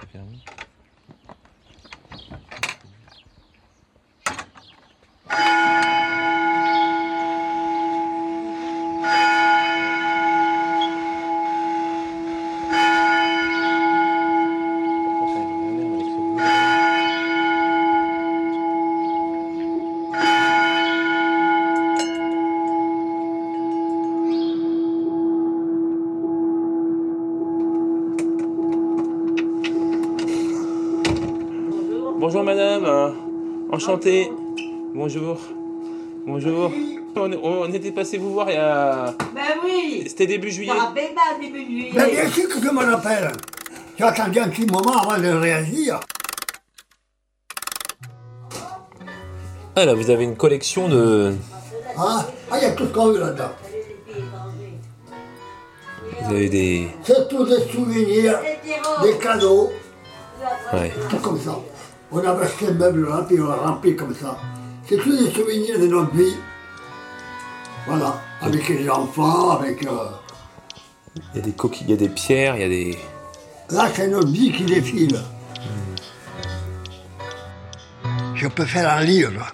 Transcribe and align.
c'est 0.00 0.08
permis. 0.08 0.44
Bonjour 32.20 32.42
madame, 32.44 32.84
euh, 32.84 33.10
enchanté. 33.78 34.32
Bonjour. 34.92 35.38
Bonjour. 36.26 36.72
On, 37.14 37.32
on 37.32 37.72
était 37.72 37.92
passé 37.92 38.18
vous 38.18 38.32
voir 38.32 38.50
il 38.50 38.54
y 38.54 38.56
a. 38.56 39.14
Ben 39.36 39.54
oui 39.64 40.02
C'était 40.08 40.26
début 40.26 40.50
juillet. 40.50 40.72
Ça 40.76 40.86
rappelle 40.86 41.14
pas 41.14 41.38
début 41.40 41.64
juillet. 41.64 41.90
Mais 41.94 42.10
bien 42.10 42.28
sûr 42.28 42.48
que 42.48 42.60
je 42.60 42.68
me 42.70 42.84
rappelle. 42.84 43.30
J'ai 43.96 44.02
attendu 44.04 44.40
un 44.40 44.48
petit 44.48 44.66
moment 44.66 44.98
avant 44.98 45.16
de 45.22 45.28
réagir. 45.28 46.00
Ah 49.76 49.84
là, 49.84 49.94
vous 49.94 50.10
avez 50.10 50.24
une 50.24 50.36
collection 50.36 50.88
de. 50.88 51.34
Hein? 51.96 52.26
Ah, 52.50 52.58
il 52.58 52.62
y 52.62 52.66
a 52.66 52.72
tout 52.72 52.84
ce 52.86 52.90
qu'on 52.92 53.06
veut 53.12 53.20
là-dedans. 53.20 53.52
Vous 56.22 56.34
avez 56.34 56.48
des. 56.48 56.88
C'est 57.04 57.28
tous 57.28 57.44
des 57.44 57.60
souvenirs, 57.72 58.40
des 59.04 59.18
cadeaux, 59.18 59.70
Ouais. 60.72 60.92
tout 61.10 61.18
comme 61.18 61.38
ça. 61.40 61.56
On 62.10 62.18
a 62.24 62.30
acheté 62.32 62.66
le 62.66 62.74
meuble 62.74 63.08
là, 63.08 63.24
puis 63.28 63.38
on 63.40 63.46
l'a 63.48 63.56
rempli 63.56 63.94
comme 63.94 64.14
ça. 64.14 64.38
C'est 64.88 64.96
tous 64.96 65.16
des 65.16 65.30
souvenirs 65.30 65.78
de 65.78 65.86
notre 65.86 66.14
vie. 66.14 66.36
Voilà, 67.86 68.20
avec 68.40 68.68
les 68.68 68.88
enfants, 68.88 69.50
avec... 69.50 69.86
euh, 69.86 70.08
Il 71.34 71.36
y 71.36 71.38
a 71.38 71.42
des 71.42 71.52
coquilles, 71.52 71.86
il 71.86 71.90
y 71.90 71.94
a 71.94 71.96
des 71.96 72.08
pierres, 72.08 72.56
il 72.56 72.60
y 72.62 72.64
a 72.64 72.68
des. 72.68 72.98
Là, 73.70 73.88
c'est 73.94 74.08
notre 74.08 74.28
vie 74.28 74.52
qui 74.52 74.64
défile. 74.64 75.20
Je 78.34 78.46
peux 78.48 78.64
faire 78.64 78.90
un 78.90 79.02
livre 79.02 79.44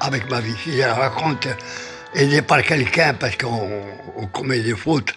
avec 0.00 0.28
ma 0.30 0.40
vie. 0.40 0.54
Si 0.62 0.72
je 0.72 0.78
la 0.80 0.94
raconte, 0.94 1.48
aidé 2.14 2.42
par 2.42 2.62
quelqu'un 2.62 3.14
parce 3.14 3.36
qu'on 3.36 3.70
on 4.16 4.26
commet 4.26 4.60
des 4.60 4.74
fautes 4.76 5.14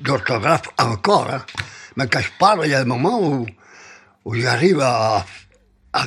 d'orthographe 0.00 0.68
encore. 0.78 1.28
hein. 1.30 1.42
Mais 1.96 2.06
quand 2.08 2.20
je 2.20 2.30
parle, 2.38 2.60
il 2.64 2.70
y 2.70 2.74
a 2.74 2.80
un 2.80 2.84
moment 2.84 3.20
où, 3.22 3.46
où 4.24 4.34
j'arrive 4.34 4.80
à, 4.80 5.24
à 5.98 6.06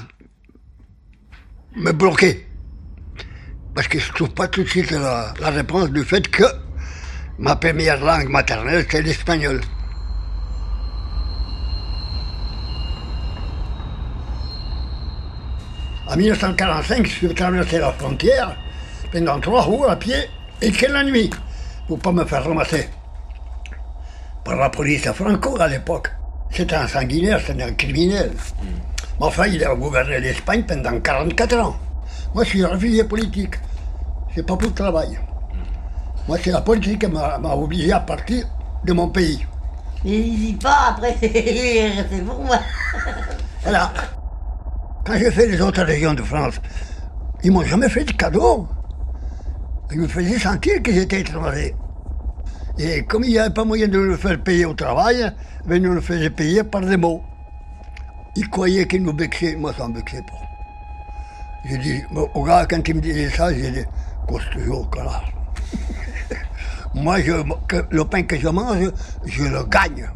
me 1.75 1.91
bloquer. 1.91 2.47
Parce 3.75 3.87
que 3.87 3.99
je 3.99 4.09
ne 4.09 4.15
trouve 4.15 4.33
pas 4.33 4.47
tout 4.47 4.63
de 4.63 4.67
suite 4.69 4.91
la, 4.91 5.33
réponse 5.39 5.89
du 5.91 6.03
fait 6.03 6.27
que 6.29 6.43
ma 7.39 7.55
première 7.55 8.03
langue 8.03 8.29
maternelle, 8.29 8.85
c'est 8.89 9.01
l'espagnol. 9.01 9.61
En 16.07 16.17
1945, 16.17 17.05
je 17.05 17.11
suis 17.11 17.33
traversé 17.33 17.79
la 17.79 17.93
frontière 17.93 18.57
pendant 19.13 19.39
trois 19.39 19.63
jours 19.63 19.89
à 19.89 19.95
pied 19.95 20.27
et 20.61 20.71
que 20.71 20.85
la 20.87 21.03
nuit, 21.03 21.29
pour 21.87 21.99
pas 21.99 22.11
me 22.11 22.25
faire 22.25 22.43
ramasser 22.43 22.89
par 24.43 24.57
la 24.57 24.69
police 24.69 25.07
à 25.07 25.13
Franco 25.13 25.59
à 25.59 25.67
l'époque. 25.67 26.11
C'était 26.51 26.75
un 26.75 26.87
sanguinaire, 26.87 27.39
c'était 27.39 27.63
un 27.63 27.73
criminel. 27.73 28.31
Mais 29.21 29.27
enfin, 29.27 29.45
il 29.45 29.63
a 29.63 29.75
gouverné 29.75 30.19
l'Espagne 30.19 30.63
pendant 30.63 30.99
44 30.99 31.57
ans. 31.59 31.75
Moi, 32.33 32.43
je 32.43 32.49
suis 32.49 32.65
réfugié 32.65 33.03
politique. 33.03 33.53
C'est 34.33 34.43
pas 34.43 34.57
pour 34.57 34.67
le 34.69 34.73
travail. 34.73 35.19
Moi, 36.27 36.39
c'est 36.43 36.49
la 36.49 36.61
politique 36.61 37.01
qui 37.01 37.07
m'a 37.07 37.37
obligé 37.53 37.91
à 37.91 37.99
partir 37.99 38.47
de 38.83 38.93
mon 38.93 39.09
pays. 39.09 39.45
Il 40.03 40.39
dit 40.39 40.53
pas 40.53 40.87
après, 40.89 41.15
c'est 41.21 42.25
pour 42.25 42.43
moi. 42.43 42.57
Voilà. 43.61 43.93
Quand 45.05 45.13
j'ai 45.19 45.29
fait 45.29 45.45
les 45.45 45.61
autres 45.61 45.83
régions 45.83 46.15
de 46.15 46.23
France, 46.23 46.55
ils 47.43 47.51
m'ont 47.51 47.63
jamais 47.63 47.89
fait 47.89 48.05
de 48.05 48.13
cadeau. 48.13 48.67
Ils 49.91 49.99
me 49.99 50.07
faisaient 50.07 50.39
sentir 50.39 50.81
que 50.81 50.91
j'étais 50.91 51.21
étranger. 51.21 51.75
Et 52.79 53.03
comme 53.03 53.23
il 53.23 53.29
n'y 53.29 53.37
avait 53.37 53.53
pas 53.53 53.65
moyen 53.65 53.87
de 53.87 53.99
le 53.99 54.17
faire 54.17 54.41
payer 54.41 54.65
au 54.65 54.73
travail, 54.73 55.31
ben, 55.67 55.75
ils 55.75 55.83
nous 55.83 55.93
le 55.93 56.01
faisaient 56.01 56.31
payer 56.31 56.63
par 56.63 56.81
des 56.81 56.97
mots. 56.97 57.21
Ils 58.35 58.49
croyaient 58.49 58.87
qu'ils 58.87 59.03
nous 59.03 59.15
vexaient, 59.15 59.55
moi 59.55 59.73
ça 59.77 59.87
me 59.87 59.95
vexait 59.95 60.21
pas. 60.21 60.41
J'ai 61.65 61.77
dit, 61.77 62.03
au 62.33 62.43
gars, 62.43 62.65
quand 62.69 62.87
il 62.87 62.95
me 62.95 63.01
disait 63.01 63.29
ça, 63.29 63.53
j'ai 63.53 63.71
dit, 63.71 63.85
cause 64.27 64.41
toujours, 64.51 64.89
connard. 64.89 65.29
moi, 66.95 67.17
le 67.19 68.03
pain 68.03 68.23
que 68.23 68.39
je 68.39 68.47
mange, 68.47 68.91
je 69.25 69.43
le 69.43 69.63
gagne. 69.65 70.09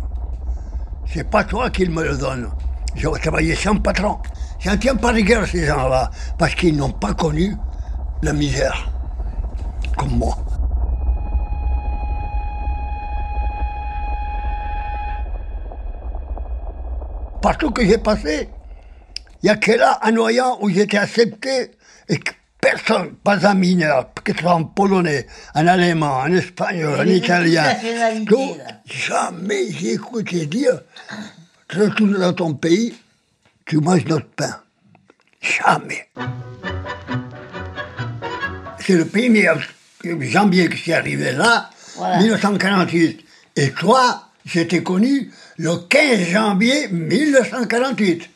C'est 1.05 1.29
pas 1.29 1.43
toi 1.43 1.69
qui 1.69 1.87
me 1.87 2.03
le 2.03 2.17
donne. 2.17 2.49
Je 2.95 3.07
travaillais 3.07 3.55
sans 3.55 3.75
patron. 3.75 4.17
J'en 4.59 4.77
tiens 4.77 4.95
pas 4.95 5.11
rigueur, 5.11 5.45
ces 5.45 5.65
gens-là, 5.65 6.09
parce 6.37 6.55
qu'ils 6.55 6.75
n'ont 6.75 6.91
pas 6.91 7.13
connu 7.13 7.55
la 8.23 8.33
misère, 8.33 8.89
comme 9.97 10.17
moi. 10.17 10.37
Partout 17.45 17.69
que 17.69 17.85
j'ai 17.85 17.99
passé, 17.99 18.49
il 19.43 19.45
n'y 19.45 19.49
a 19.51 19.55
que 19.55 19.73
là, 19.73 19.99
à 20.01 20.11
Noyant, 20.11 20.57
où 20.61 20.69
j'étais 20.71 20.97
accepté, 20.97 21.69
et 22.09 22.17
que 22.17 22.31
personne, 22.59 23.11
pas 23.23 23.47
un 23.47 23.53
mineur, 23.53 24.09
que 24.23 24.33
ce 24.33 24.39
soit 24.39 24.55
en 24.55 24.63
polonais, 24.63 25.27
en 25.53 25.67
allemand, 25.67 26.21
en 26.21 26.33
espagnol, 26.33 26.99
en 26.99 27.05
italien, 27.05 27.71
tout, 28.25 28.57
jamais 28.85 29.69
j'ai 29.69 29.93
écouté 29.93 30.47
dire, 30.47 30.81
tu 31.67 31.83
retournes 31.83 32.17
dans 32.17 32.33
ton 32.33 32.55
pays, 32.55 32.95
tu 33.67 33.77
manges 33.77 34.05
notre 34.05 34.29
pain. 34.29 34.61
Jamais. 35.39 36.09
C'est 38.79 38.95
le 38.95 39.05
premier 39.05 39.49
janvier 40.21 40.67
que 40.67 40.75
je 40.75 40.81
suis 40.81 40.93
arrivé 40.93 41.31
là, 41.31 41.69
Voilà. 41.95 42.17
1948. 42.17 43.23
Et 43.57 43.69
toi, 43.69 44.29
j'étais 44.45 44.81
connu 44.81 45.31
le 45.57 45.75
15 45.87 46.19
janvier 46.29 46.87
1948. 46.89 48.29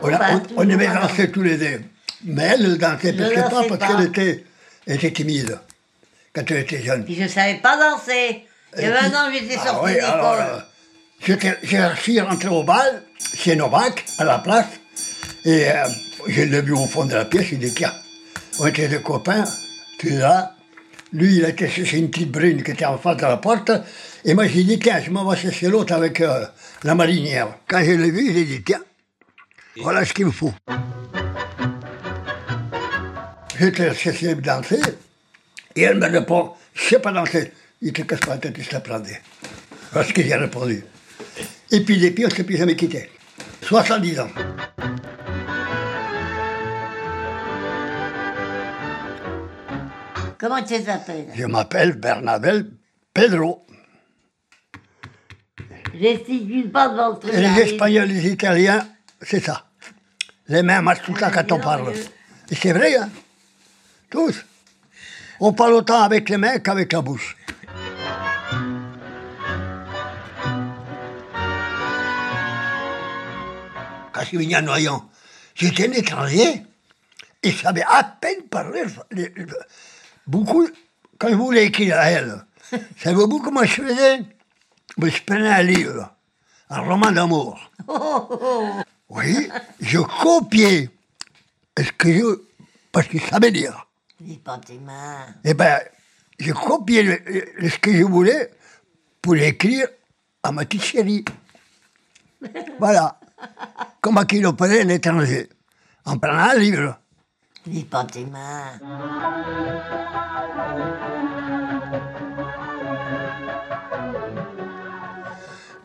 On, 0.00 0.08
a- 0.12 0.18
Bah, 0.18 0.26
on- 0.56 0.62
on 0.64 0.68
aimait 0.68 0.86
toujours, 0.86 1.00
danser 1.02 1.30
tous 1.30 1.42
les 1.42 1.56
deux. 1.56 1.80
Mais 2.24 2.42
elle 2.42 2.70
ne 2.70 2.74
dansait 2.76 3.12
presque 3.12 3.50
pas 3.50 3.64
parce 3.68 3.92
qu'elle 3.96 4.06
était, 4.06 4.44
était 4.86 5.10
timide 5.12 5.58
quand 6.34 6.42
elle 6.50 6.58
était 6.58 6.82
jeune. 6.82 7.04
Puis 7.04 7.14
je 7.20 7.26
savais 7.28 7.56
pas 7.62 7.76
danser. 7.76 8.44
Il 8.76 8.82
y 8.82 8.84
Et 8.84 8.86
avait 8.88 9.06
un 9.06 9.10
an, 9.18 9.30
j'étais 9.32 9.56
Ah 9.60 9.66
sortie 9.66 9.84
oui, 9.94 9.98
alors, 10.00 10.32
euh, 10.34 10.36
d'école. 10.40 10.64
j'étais- 11.26 11.58
je 11.62 12.00
suis 12.02 12.20
rentré 12.20 12.48
au 12.48 12.62
bal, 12.64 13.02
chez 13.34 13.56
Novak, 13.56 14.04
à 14.18 14.24
la 14.24 14.38
place, 14.38 14.66
et 15.46 15.70
euh, 15.70 15.84
je 16.26 16.42
l'ai 16.42 16.60
vu 16.60 16.72
au 16.72 16.86
fond 16.86 17.06
de 17.06 17.14
la 17.14 17.24
pièce, 17.24 17.46
il 17.52 17.58
dit, 17.60 17.72
tiens, 17.74 17.94
on 18.60 18.66
était 18.66 18.88
des 18.88 19.00
copains, 19.00 19.44
tu 19.98 20.12
es 20.12 20.18
là. 20.18 20.54
Lui, 21.14 21.36
il 21.36 21.44
était 21.46 21.68
chercher 21.68 21.96
une 21.98 22.10
petite 22.10 22.30
brune 22.30 22.62
qui 22.62 22.72
était 22.72 22.84
en 22.84 22.98
face 22.98 23.16
de 23.16 23.22
la 23.22 23.38
porte, 23.38 23.70
et 24.24 24.34
moi, 24.34 24.46
j'ai 24.46 24.64
dit, 24.64 24.78
tiens, 24.78 25.00
je 25.00 25.10
m'en 25.10 25.28
vais 25.28 25.36
chercher 25.36 25.68
l'autre 25.68 25.92
avec 25.92 26.20
euh, 26.20 26.44
la 26.82 26.94
marinière. 26.94 27.56
Quand 27.68 27.82
je 27.82 27.92
l'ai 27.92 28.10
vu, 28.10 28.32
j'ai 28.32 28.44
dit, 28.44 28.62
tiens, 28.62 28.80
voilà 29.76 30.04
ce 30.04 30.12
qu'il 30.12 30.26
me 30.26 30.30
faut. 30.30 30.52
J'étais 33.58 33.94
chercher 33.94 34.34
de 34.34 34.40
danser, 34.40 34.80
et 35.74 35.82
elle 35.82 35.98
me 35.98 36.06
répond, 36.06 36.52
je 36.74 36.82
sais 36.82 36.98
pas 36.98 37.12
danser. 37.12 37.52
Il 37.80 37.92
te 37.92 38.02
casse 38.02 38.20
pas 38.20 38.30
la 38.32 38.38
tête, 38.38 38.54
il 38.58 38.64
se 38.64 38.72
la 38.72 38.80
prendrait. 38.80 39.22
Voilà 39.92 40.08
ce 40.08 40.12
que 40.12 40.22
j'ai 40.22 40.34
répondu. 40.34 40.84
Et 41.70 41.80
puis 41.80 41.98
depuis, 41.98 42.24
on 42.24 42.28
ne 42.28 42.34
s'est 42.34 42.44
plus 42.44 42.56
jamais 42.56 42.76
quitté. 42.76 43.10
70 43.62 44.20
ans. 44.20 44.28
Comment 50.38 50.62
tu 50.62 50.82
t'appelles? 50.82 51.26
Je 51.34 51.44
m'appelle 51.44 51.92
Bernabel 51.92 52.70
Pedro. 53.12 53.66
Gesticule 55.94 56.70
pas 56.70 56.88
devant 56.88 57.10
le 57.10 57.18
truc. 57.18 57.34
Et 57.34 57.40
les. 57.40 57.60
Espagnols, 57.62 58.08
les 58.08 58.28
Italiens, 58.28 58.86
c'est 59.22 59.40
ça. 59.40 59.66
Les 60.48 60.62
mains 60.62 60.80
marchent 60.80 61.02
tout 61.02 61.12
temps 61.12 61.30
quand 61.32 61.52
on 61.52 61.60
parle. 61.60 61.92
Et 62.50 62.54
c'est 62.54 62.72
vrai, 62.72 62.96
hein 62.96 63.10
Tous. 64.10 64.44
On 65.40 65.52
parle 65.52 65.74
autant 65.74 66.02
avec 66.02 66.28
les 66.28 66.36
mains 66.36 66.58
qu'avec 66.58 66.92
la 66.92 67.02
bouche. 67.02 67.36
Quand 74.12 74.20
je 74.22 74.26
suis 74.26 74.36
venu 74.38 74.54
à 74.54 74.62
Noyon, 74.62 75.02
j'étais 75.54 75.88
un 75.88 75.92
étranger 75.92 76.62
et 77.42 77.50
je 77.50 77.56
savais 77.56 77.84
à 77.88 78.02
peine 78.02 78.42
parler. 78.50 78.82
Beaucoup, 80.26 80.66
quand 81.18 81.28
je 81.28 81.34
voulais 81.34 81.66
écrire 81.66 81.98
à 81.98 82.10
elle, 82.10 82.44
savez-vous 82.96 83.40
comment 83.40 83.62
je 83.62 83.82
faisais? 83.82 84.20
Je 85.06 85.22
prenais 85.22 85.48
un 85.48 85.62
livre, 85.62 86.10
un 86.70 86.80
roman 86.80 87.12
d'amour. 87.12 87.70
Oui, 89.08 89.48
je 89.80 89.98
copiais 89.98 90.90
ce 91.78 91.92
que 91.92 92.12
je. 92.12 92.42
parce. 92.92 93.08
Lis 94.20 94.38
pas 94.38 94.58
tes 94.58 94.78
mains. 94.78 95.26
Eh 95.44 95.54
ben, 95.54 95.78
je 96.38 96.52
copiais 96.52 97.02
le- 97.04 97.20
le- 97.58 97.70
ce 97.70 97.78
que 97.78 97.92
je 97.92 98.02
voulais 98.02 98.50
pour 99.22 99.34
l'écrire 99.34 99.86
à 100.42 100.50
ma 100.52 100.64
petite 100.64 100.82
chérie. 100.82 101.24
Voilà. 102.78 103.18
Comment 104.00 104.24
qu'il 104.24 104.44
opérait 104.46 104.84
l'étranger. 104.84 105.48
En 106.04 106.18
prenant 106.18 106.50
un 106.50 106.54
livre. 106.54 106.98
Lis 107.66 107.84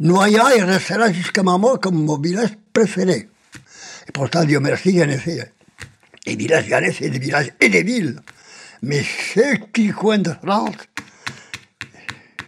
Noyant, 0.03 0.49
il 0.49 0.65
restera 0.65 1.13
jusqu'à 1.13 1.43
ma 1.43 1.57
mort 1.57 1.79
comme 1.79 2.03
mon 2.03 2.17
village 2.17 2.49
préféré. 2.73 3.29
Et 4.05 4.11
pourtant, 4.11 4.43
Dieu 4.43 4.59
merci, 4.59 4.99
j'en 4.99 5.07
ai 5.07 5.17
fait. 5.17 5.53
Villages, 6.27 6.65
j'en 6.67 6.79
ai 6.79 7.09
des 7.09 7.19
villages 7.19 7.53
et 7.61 7.69
des 7.69 7.83
villes. 7.83 8.19
Mais 8.81 9.01
ce 9.01 9.55
qui 9.71 9.91
coin 9.91 10.17
de 10.17 10.33
France, 10.43 10.75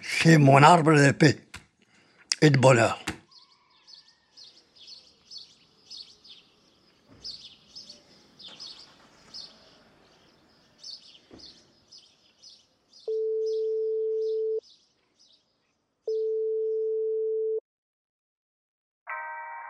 c'est 0.02 0.38
mon 0.38 0.62
arbre 0.62 0.96
de 0.96 1.12
paix 1.12 1.38
et 2.42 2.50
de 2.50 2.58
bonheur. 2.58 3.02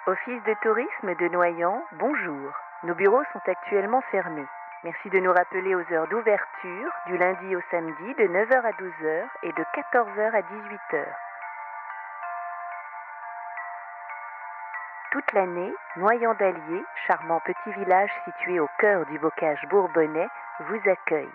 Office 0.08 0.44
de 0.44 0.54
tourisme 0.62 1.16
de 1.16 1.30
Noyant, 1.30 1.84
bonjour. 1.94 2.54
Nos 2.84 2.94
bureaux 2.94 3.24
sont 3.34 3.42
actuellement 3.48 4.02
fermés. 4.12 4.46
Merci 4.84 5.10
de 5.10 5.18
nous 5.18 5.34
rappeler 5.34 5.74
aux 5.74 5.92
heures 5.92 6.08
d'ouverture, 6.10 6.92
du 7.08 7.18
lundi 7.18 7.56
au 7.56 7.62
samedi 7.72 8.14
de 8.14 8.28
9h 8.28 8.62
à 8.62 8.72
12h 8.74 9.24
et 9.42 9.52
de 9.52 9.64
14h 9.74 10.32
à 10.32 10.42
18h. 10.42 11.06
Toute 15.10 15.34
l'année, 15.34 15.74
Noyant 15.96 16.36
d'Allier, 16.36 16.86
charmant 17.08 17.40
petit 17.40 17.72
village 17.72 18.12
situé 18.26 18.60
au 18.60 18.70
cœur 18.78 19.08
du 19.08 19.18
bocage 19.18 19.66
bourbonnais, 19.72 20.28
vous 20.68 20.88
accueille. 20.88 21.34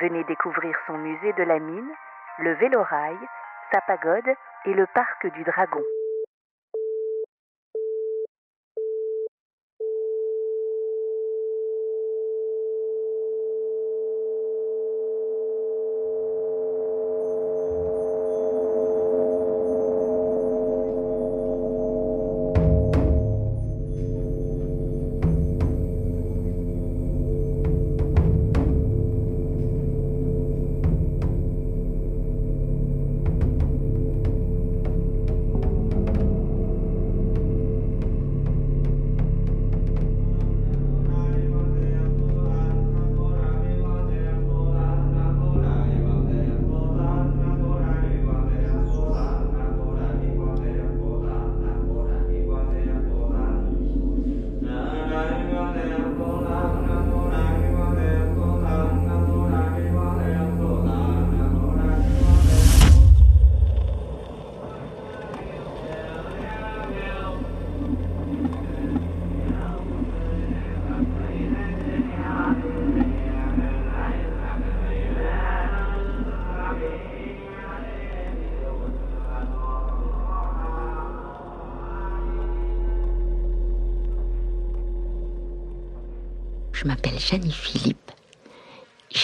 Venez 0.00 0.24
découvrir 0.24 0.76
son 0.88 0.98
musée 0.98 1.32
de 1.34 1.44
la 1.44 1.60
mine, 1.60 1.92
le 2.38 2.54
vélorail, 2.54 3.18
sa 3.70 3.80
pagode 3.82 4.34
et 4.64 4.74
le 4.74 4.88
parc 4.88 5.28
du 5.28 5.44
dragon. 5.44 5.84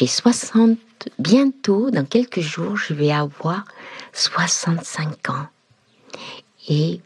J'ai 0.06 0.12
60, 0.12 0.78
bientôt, 1.18 1.90
dans 1.90 2.04
quelques 2.04 2.38
jours, 2.38 2.76
je 2.76 2.94
vais 2.94 3.10
avoir 3.10 3.64
65 4.12 5.30
ans. 5.30 5.48
Et 6.68 7.00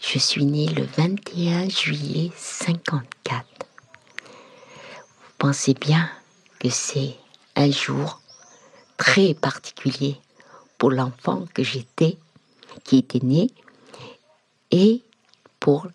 je 0.00 0.18
suis 0.18 0.46
née 0.46 0.68
le 0.68 0.86
21 0.96 1.68
juillet 1.68 2.32
54. 2.34 3.44
Vous 4.16 5.32
pensez 5.36 5.74
bien 5.74 6.08
que 6.58 6.70
c'est 6.70 7.16
un 7.54 7.70
jour 7.70 8.22
très 8.96 9.34
particulier 9.34 10.16
pour 10.78 10.90
l'enfant 10.90 11.44
que 11.52 11.62
j'étais, 11.62 12.16
qui 12.82 12.96
était 12.96 13.22
né, 13.22 13.50
et 14.70 15.02
pour 15.60 15.86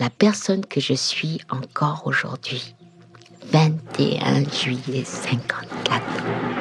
la 0.00 0.10
personne 0.10 0.66
que 0.66 0.80
je 0.80 0.94
suis 0.94 1.40
encore 1.48 2.08
aujourd'hui. 2.08 2.74
21 3.52 4.46
juillet 4.52 5.04
54. 5.04 6.59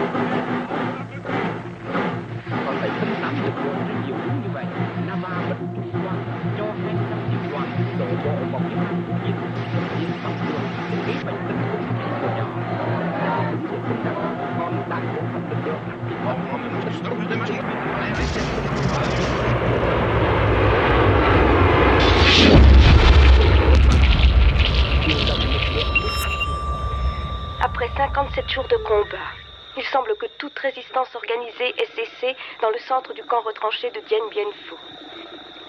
Après 27.81 27.95
57 27.95 28.49
jours 28.49 28.67
de 28.67 28.75
combat, 28.75 29.31
il 29.77 29.85
semble 29.85 30.13
que 30.17 30.25
toute 30.37 30.59
résistance 30.59 31.15
organisée 31.15 31.73
ait 31.81 31.87
cessé 31.95 32.35
dans 32.61 32.71
le 32.71 32.79
centre 32.79 33.13
du 33.13 33.23
camp 33.23 33.39
retranché 33.39 33.89
de 33.91 34.01
Dien 34.01 34.27
Bien 34.31 34.51
Phu. 34.65 34.75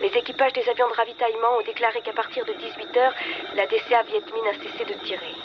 Les 0.00 0.18
équipages 0.18 0.52
des 0.54 0.68
avions 0.68 0.88
de 0.88 0.94
ravitaillement 0.94 1.58
ont 1.60 1.62
déclaré 1.62 2.00
qu'à 2.00 2.12
partir 2.12 2.44
de 2.46 2.52
18h, 2.54 3.12
la 3.54 3.64
DCA 3.68 4.02
Viet 4.02 4.24
Minh 4.34 4.48
a 4.48 4.54
cessé 4.54 4.84
de 4.86 4.94
tirer. 5.04 5.36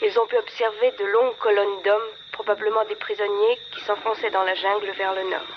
Ils 0.00 0.18
ont 0.18 0.26
pu 0.26 0.38
observer 0.38 0.92
de 0.92 1.04
longues 1.04 1.36
colonnes 1.36 1.82
d'hommes, 1.84 2.12
probablement 2.32 2.86
des 2.86 2.96
prisonniers, 2.96 3.58
qui 3.72 3.80
s'enfonçaient 3.82 4.30
dans 4.30 4.44
la 4.44 4.54
jungle 4.54 4.90
vers 4.92 5.12
le 5.12 5.24
nord. 5.24 5.52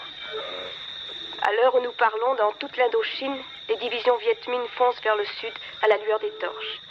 À 1.42 1.54
l'heure 1.54 1.76
où 1.76 1.80
nous 1.80 1.94
parlons, 1.94 2.36
dans 2.36 2.52
toute 2.52 2.76
l'Indochine, 2.76 3.38
les 3.70 3.78
divisions 3.78 4.18
Viet 4.18 4.46
Minh 4.50 4.68
foncent 4.76 5.02
vers 5.04 5.16
le 5.16 5.26
sud 5.40 5.54
à 5.84 5.88
la 5.88 5.96
lueur 5.96 6.20
des 6.20 6.32
torches. 6.32 6.82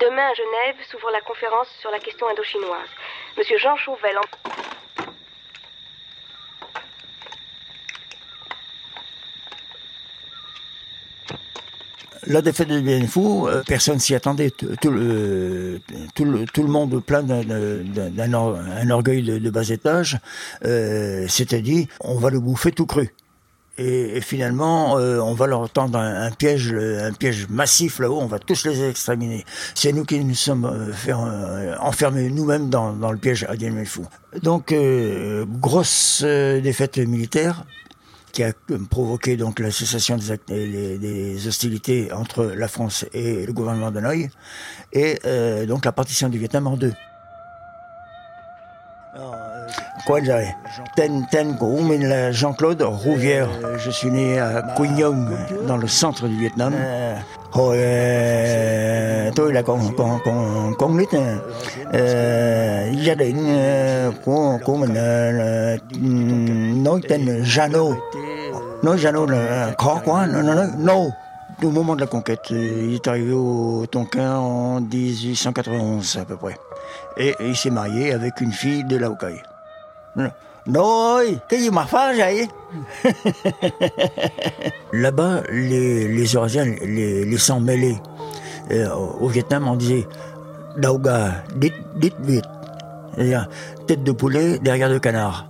Demain 0.00 0.28
à 0.30 0.34
Genève 0.34 0.76
s'ouvre 0.90 1.10
la 1.10 1.20
conférence 1.20 1.68
sur 1.80 1.90
la 1.90 1.98
question 1.98 2.28
indochinoise. 2.28 2.88
Monsieur 3.36 3.58
Jean 3.58 3.76
Chauvel, 3.76 4.16
en- 4.18 4.50
La 12.26 12.42
défaite 12.42 12.68
de 12.68 12.80
Bien 12.80 13.06
Phu, 13.06 13.20
euh, 13.46 13.62
personne 13.66 13.98
s'y 13.98 14.14
attendait. 14.14 14.50
Tout, 14.50 14.90
le, 14.90 15.80
tout, 16.14 16.24
le, 16.24 16.44
tout 16.46 16.62
le 16.62 16.68
monde 16.68 17.02
plein 17.02 17.22
d'un- 17.22 17.42
d'un 17.44 18.10
d'un 18.10 18.32
or- 18.34 18.56
un 18.58 18.90
orgueil 18.90 19.22
de, 19.22 19.38
de 19.38 19.50
bas 19.50 19.68
étage 19.68 20.18
euh, 20.64 21.26
s'était 21.28 21.62
dit 21.62 21.88
on 22.00 22.16
va 22.16 22.30
le 22.30 22.40
bouffer 22.40 22.72
tout 22.72 22.86
cru. 22.86 23.14
Et, 23.78 24.20
finalement, 24.20 24.98
euh, 24.98 25.20
on 25.20 25.34
va 25.34 25.46
leur 25.46 25.70
tendre 25.70 25.98
un, 25.98 26.30
piège, 26.32 26.74
un 26.74 27.12
piège 27.12 27.48
massif 27.48 28.00
là-haut. 28.00 28.18
On 28.20 28.26
va 28.26 28.38
tous 28.38 28.66
les 28.66 28.88
exterminer. 28.88 29.44
C'est 29.74 29.92
nous 29.92 30.04
qui 30.04 30.22
nous 30.22 30.34
sommes 30.34 30.64
euh, 30.64 30.92
euh, 31.08 31.76
enfermer 31.80 32.28
nous-mêmes 32.28 32.68
dans, 32.70 32.92
le 32.92 33.18
piège 33.18 33.44
à 33.44 33.54
Phu. 33.84 34.00
Donc 34.42 34.72
euh, 34.72 35.44
grosse 35.46 36.22
euh, 36.24 36.60
défaite 36.60 36.98
militaire 36.98 37.64
qui 38.32 38.44
a 38.44 38.52
provoqué 38.90 39.36
donc 39.36 39.58
la 39.58 39.70
cessation 39.70 40.16
des, 40.46 41.48
hostilités 41.48 42.12
entre 42.12 42.44
la 42.44 42.68
France 42.68 43.04
et 43.12 43.46
le 43.46 43.52
gouvernement 43.52 43.90
de 43.90 43.98
Hanoï, 43.98 44.30
et 44.92 45.18
euh, 45.24 45.66
donc 45.66 45.84
la 45.84 45.92
partition 45.92 46.28
du 46.28 46.38
Vietnam 46.38 46.66
en 46.66 46.76
deux. 46.76 46.92
Dire 50.16 50.54
Ten 50.96 51.26
Ten 51.30 51.56
là 52.00 52.32
Jean-Claude 52.32 52.82
Rouvière. 52.82 53.48
Je 53.78 53.90
suis 53.90 54.10
né 54.10 54.38
à 54.38 54.62
Quy 54.76 54.88
Nhon, 54.88 55.26
dans 55.66 55.76
le 55.76 55.86
centre 55.86 56.26
du 56.26 56.38
Vietnam. 56.38 56.72
Hồi 57.50 57.78
ờ, 57.78 59.30
tôi 59.36 59.52
là 59.52 59.62
con 59.62 59.80
con 59.96 60.18
con 60.24 60.74
con 60.78 60.96
nít. 60.96 61.08
Ờ, 61.92 62.00
gia 63.04 63.14
đình 63.14 63.36
của 64.24 64.58
của 64.64 64.76
mình 64.76 64.94
nói 66.84 67.00
tên 67.08 67.42
Jano. 67.44 67.94
Nói 68.82 68.96
Jano 68.96 69.26
là 69.26 69.72
khó 69.78 70.00
quá, 70.04 70.28
nó 70.32 70.42
nói 70.42 70.66
no. 70.78 70.96
Au 71.62 71.70
moment 71.70 71.96
de 71.96 72.00
la 72.02 72.06
conquête, 72.06 72.50
il 72.50 72.94
est 72.94 73.08
arrivé 73.08 73.32
au 73.32 73.84
Tonkin 73.90 74.36
en 74.36 74.80
1891 74.80 76.16
à 76.20 76.24
peu 76.24 76.36
près. 76.36 76.56
Et 77.16 77.34
il 77.40 77.56
s'est 77.56 77.70
marié 77.70 78.12
avec 78.12 78.40
une 78.40 78.52
fille 78.52 78.84
de 78.84 78.96
Laokai. 78.96 79.42
Cái 81.48 81.60
gì 81.60 81.70
mà 81.70 81.84
phá 81.84 82.12
vậy? 82.18 82.46
Là-bas, 84.92 85.42
les, 85.50 86.08
les 86.08 86.26
les, 86.86 87.24
les 87.24 87.38
sans 87.38 87.60
mêlés, 87.60 87.96
euh, 88.70 88.88
au 89.20 89.28
Vietnam, 89.28 89.68
on 89.68 89.76
disait 89.76 90.06
Dauga, 90.76 91.44
dit, 91.56 91.72
dit 91.96 92.12
vite. 92.20 92.44
C'est-à-dire, 93.14 93.48
tête 93.86 94.04
de 94.04 94.12
poulet 94.12 94.58
derrière 94.58 94.90
de 94.90 94.98
canard. 94.98 95.46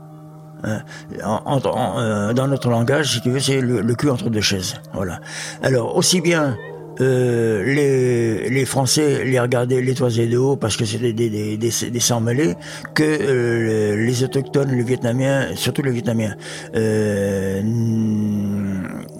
En- 1.24 1.40
en- 1.44 1.60
en- 1.66 1.98
euh, 2.00 2.32
dans 2.32 2.48
notre 2.48 2.70
langage, 2.70 3.12
si 3.14 3.20
tu 3.20 3.30
veux, 3.30 3.40
c'est 3.40 3.60
le, 3.60 3.80
le 3.80 3.94
cul 3.94 4.10
entre 4.10 4.30
deux 4.30 4.40
chaises. 4.40 4.74
Voilà. 4.92 5.20
Alors, 5.62 5.96
aussi 5.96 6.20
bien 6.20 6.56
euh, 7.00 8.48
les, 8.50 8.64
Français 8.64 9.24
les 9.24 9.38
regardaient 9.38 9.80
les 9.80 9.94
toisés 9.94 10.26
de 10.26 10.36
haut 10.36 10.56
parce 10.56 10.76
que 10.76 10.84
c'était 10.84 11.12
des, 11.12 11.30
des, 11.30 11.56
des, 11.56 11.70
des 11.90 12.00
sans-mêlés, 12.00 12.54
que 12.94 13.02
euh, 13.04 13.96
les 13.96 14.24
autochtones, 14.24 14.72
les 14.72 14.82
Vietnamiens, 14.82 15.54
surtout 15.54 15.82
les 15.82 15.92
Vietnamiens, 15.92 16.34
euh, 16.74 17.62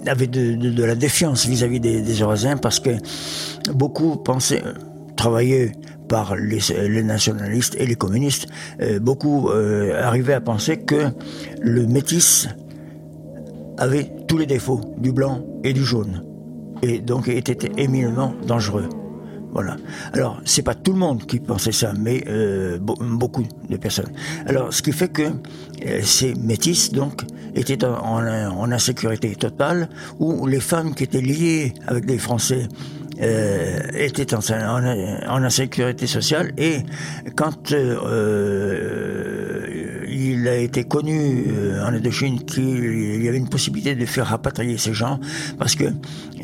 avaient 0.05 0.27
de, 0.27 0.55
de, 0.55 0.83
la 0.83 0.95
défiance 0.95 1.45
vis-à-vis 1.45 1.79
des, 1.79 2.01
des 2.01 2.13
Eurasiens 2.21 2.57
parce 2.57 2.79
que 2.79 2.91
beaucoup 3.73 4.17
pensaient 4.17 4.63
travailler 5.15 5.71
par 6.07 6.35
les, 6.35 6.59
les 6.87 7.03
nationalistes 7.03 7.75
et 7.79 7.85
les 7.85 7.95
communistes, 7.95 8.47
beaucoup 8.99 9.49
arrivaient 9.49 10.33
à 10.33 10.41
penser 10.41 10.77
que 10.77 11.09
le 11.61 11.85
métis 11.85 12.47
avait 13.77 14.09
tous 14.27 14.37
les 14.37 14.47
défauts 14.47 14.81
du 14.97 15.11
blanc 15.11 15.45
et 15.63 15.73
du 15.73 15.83
jaune 15.85 16.23
et 16.81 16.99
donc 16.99 17.27
était 17.27 17.69
éminemment 17.77 18.33
dangereux. 18.45 18.89
Voilà. 19.51 19.77
Alors, 20.13 20.39
c'est 20.45 20.61
pas 20.61 20.75
tout 20.75 20.93
le 20.93 20.99
monde 20.99 21.25
qui 21.25 21.39
pensait 21.39 21.71
ça, 21.71 21.93
mais 21.99 22.23
euh, 22.27 22.77
be- 22.77 23.17
beaucoup 23.17 23.43
de 23.67 23.77
personnes. 23.77 24.11
Alors, 24.45 24.71
ce 24.71 24.83
qui 24.83 24.91
fait 24.91 25.07
que 25.07 25.23
euh, 25.23 26.01
ces 26.03 26.35
métis, 26.35 26.91
donc, 26.91 27.23
étaient 27.55 27.83
en, 27.83 28.71
insécurité 28.71 29.35
totale, 29.35 29.89
où 30.19 30.45
les 30.45 30.59
femmes 30.59 30.93
qui 30.93 31.03
étaient 31.05 31.21
liées 31.21 31.73
avec 31.87 32.05
des 32.05 32.19
Français 32.19 32.67
euh, 33.21 33.79
étaient 33.95 34.35
en, 34.35 35.43
insécurité 35.43 36.05
sociale. 36.05 36.51
Et 36.57 36.83
quand 37.35 37.73
il 40.19 40.47
a 40.47 40.57
été 40.57 40.83
connu 40.83 41.45
euh, 41.47 41.83
en 41.83 41.93
Indochine 41.93 42.43
qu'il 42.43 43.23
y 43.23 43.27
avait 43.27 43.37
une 43.37 43.49
possibilité 43.49 43.95
de 43.95 44.05
faire 44.05 44.27
rapatrier 44.27 44.77
ces 44.77 44.93
gens, 44.93 45.19
parce 45.57 45.75
que 45.75 45.85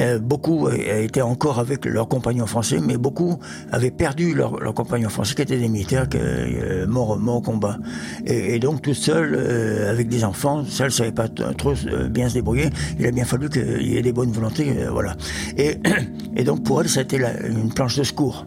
euh, 0.01 0.19
beaucoup 0.19 0.69
étaient 0.69 1.21
encore 1.21 1.59
avec 1.59 1.85
leurs 1.85 2.07
compagnons 2.07 2.47
français, 2.47 2.79
mais 2.85 2.97
beaucoup 2.97 3.39
avaient 3.71 3.91
perdu 3.91 4.33
leurs 4.33 4.73
compagnons 4.73 5.09
français 5.09 5.35
qui 5.35 5.41
étaient 5.41 5.57
des 5.57 5.69
militaires 5.69 6.07
euh, 6.15 6.87
morts, 6.87 7.17
morts 7.17 7.37
au 7.37 7.41
combat. 7.41 7.77
Et, 8.25 8.59
donc 8.59 8.81
tout 8.81 8.93
seul, 8.93 9.35
euh, 9.35 9.91
avec 9.91 10.09
des 10.09 10.23
enfants, 10.23 10.63
ça 10.65 10.85
ne 10.85 10.89
savait 10.89 11.11
pas 11.11 11.27
trop 11.27 11.73
euh, 11.87 12.07
bien 12.07 12.29
se 12.29 12.35
débrouiller. 12.35 12.69
Il 12.99 13.05
a 13.05 13.11
bien 13.11 13.25
fallu 13.25 13.49
qu'il 13.49 13.87
y 13.87 13.97
ait 13.97 14.01
des 14.01 14.13
bonnes 14.13 14.31
volontés, 14.31 14.75
euh, 14.77 14.91
voilà. 14.91 15.15
Et, 15.57 15.77
donc 16.43 16.63
pour 16.63 16.81
elle, 16.81 16.89
ça 16.89 17.01
a 17.01 17.03
été 17.03 17.17
une 17.47 17.73
planche 17.73 17.97
de 17.97 18.03
secours, 18.03 18.45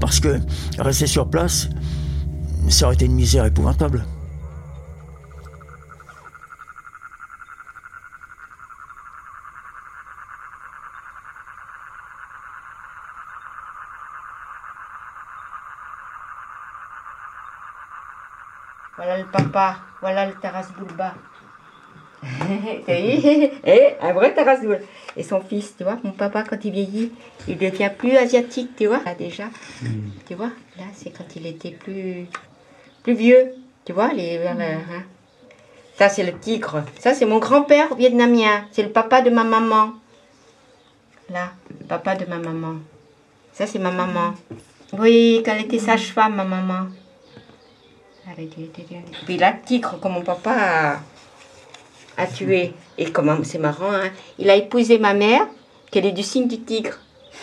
parce 0.00 0.20
que 0.20 0.38
rester 0.78 1.06
sur 1.06 1.28
place, 1.28 1.68
ça 2.68 2.86
aurait 2.86 2.94
été 2.94 3.06
une 3.06 3.14
misère 3.14 3.44
épouvantable. 3.44 4.04
Voilà 18.96 19.11
le 19.22 19.28
papa, 19.30 19.76
voilà 20.00 20.26
le 20.26 20.34
Taras 20.34 20.66
Bulba. 20.78 21.14
T'as 22.86 23.00
vu 23.00 23.48
Eh, 23.64 23.94
un 24.00 24.12
vrai 24.12 24.34
Taras 24.34 24.58
Bulba. 24.60 24.76
Et 25.16 25.22
son 25.22 25.40
fils, 25.40 25.74
tu 25.76 25.84
vois, 25.84 25.98
mon 26.04 26.12
papa, 26.12 26.42
quand 26.42 26.64
il 26.64 26.72
vieillit, 26.72 27.12
il 27.48 27.58
devient 27.58 27.90
plus 27.96 28.16
asiatique, 28.16 28.70
tu 28.76 28.86
vois, 28.86 29.00
là 29.04 29.14
déjà. 29.14 29.44
Tu 30.26 30.34
vois, 30.34 30.50
là, 30.78 30.84
c'est 30.94 31.10
quand 31.10 31.24
il 31.36 31.46
était 31.46 31.70
plus, 31.72 32.26
plus 33.02 33.14
vieux, 33.14 33.54
tu 33.84 33.92
vois, 33.92 34.12
les, 34.12 34.38
vers 34.38 34.54
le- 34.54 34.62
hein. 34.62 35.04
Ça, 35.96 36.08
c'est 36.08 36.24
le 36.24 36.32
tigre. 36.38 36.82
Ça, 36.98 37.12
c'est 37.14 37.26
mon 37.26 37.38
grand-père 37.38 37.94
vietnamien. 37.94 38.64
C'est 38.72 38.82
le 38.82 38.88
papa 38.88 39.20
de 39.20 39.28
ma 39.30 39.44
maman. 39.44 39.92
Là, 41.28 41.52
le 41.80 41.86
papa 41.86 42.14
de 42.14 42.24
ma 42.24 42.38
maman. 42.38 42.76
Ça, 43.52 43.66
c'est 43.66 43.78
ma 43.78 43.90
maman. 43.90 44.34
Oui, 44.98 45.42
quand 45.44 45.52
elle 45.52 45.66
était 45.66 45.78
sage-femme, 45.78 46.34
ma 46.36 46.44
maman. 46.44 46.86
Était- 48.38 48.62
était- 48.62 48.82
était- 48.82 49.02
Puis 49.26 49.36
là, 49.36 49.52
tigre, 49.66 49.98
que 50.00 50.08
mon 50.08 50.22
papa 50.22 50.52
a, 52.16 52.22
a 52.22 52.26
tué. 52.26 52.72
Et 52.98 53.10
comment, 53.10 53.36
c'est 53.44 53.58
marrant, 53.58 53.92
hein, 53.92 54.10
il 54.38 54.48
a 54.48 54.56
épousé 54.56 54.98
ma 54.98 55.12
mère, 55.14 55.46
qu'elle 55.90 56.06
est 56.06 56.12
du 56.12 56.22
signe 56.22 56.48
du 56.48 56.60
tigre. 56.60 56.98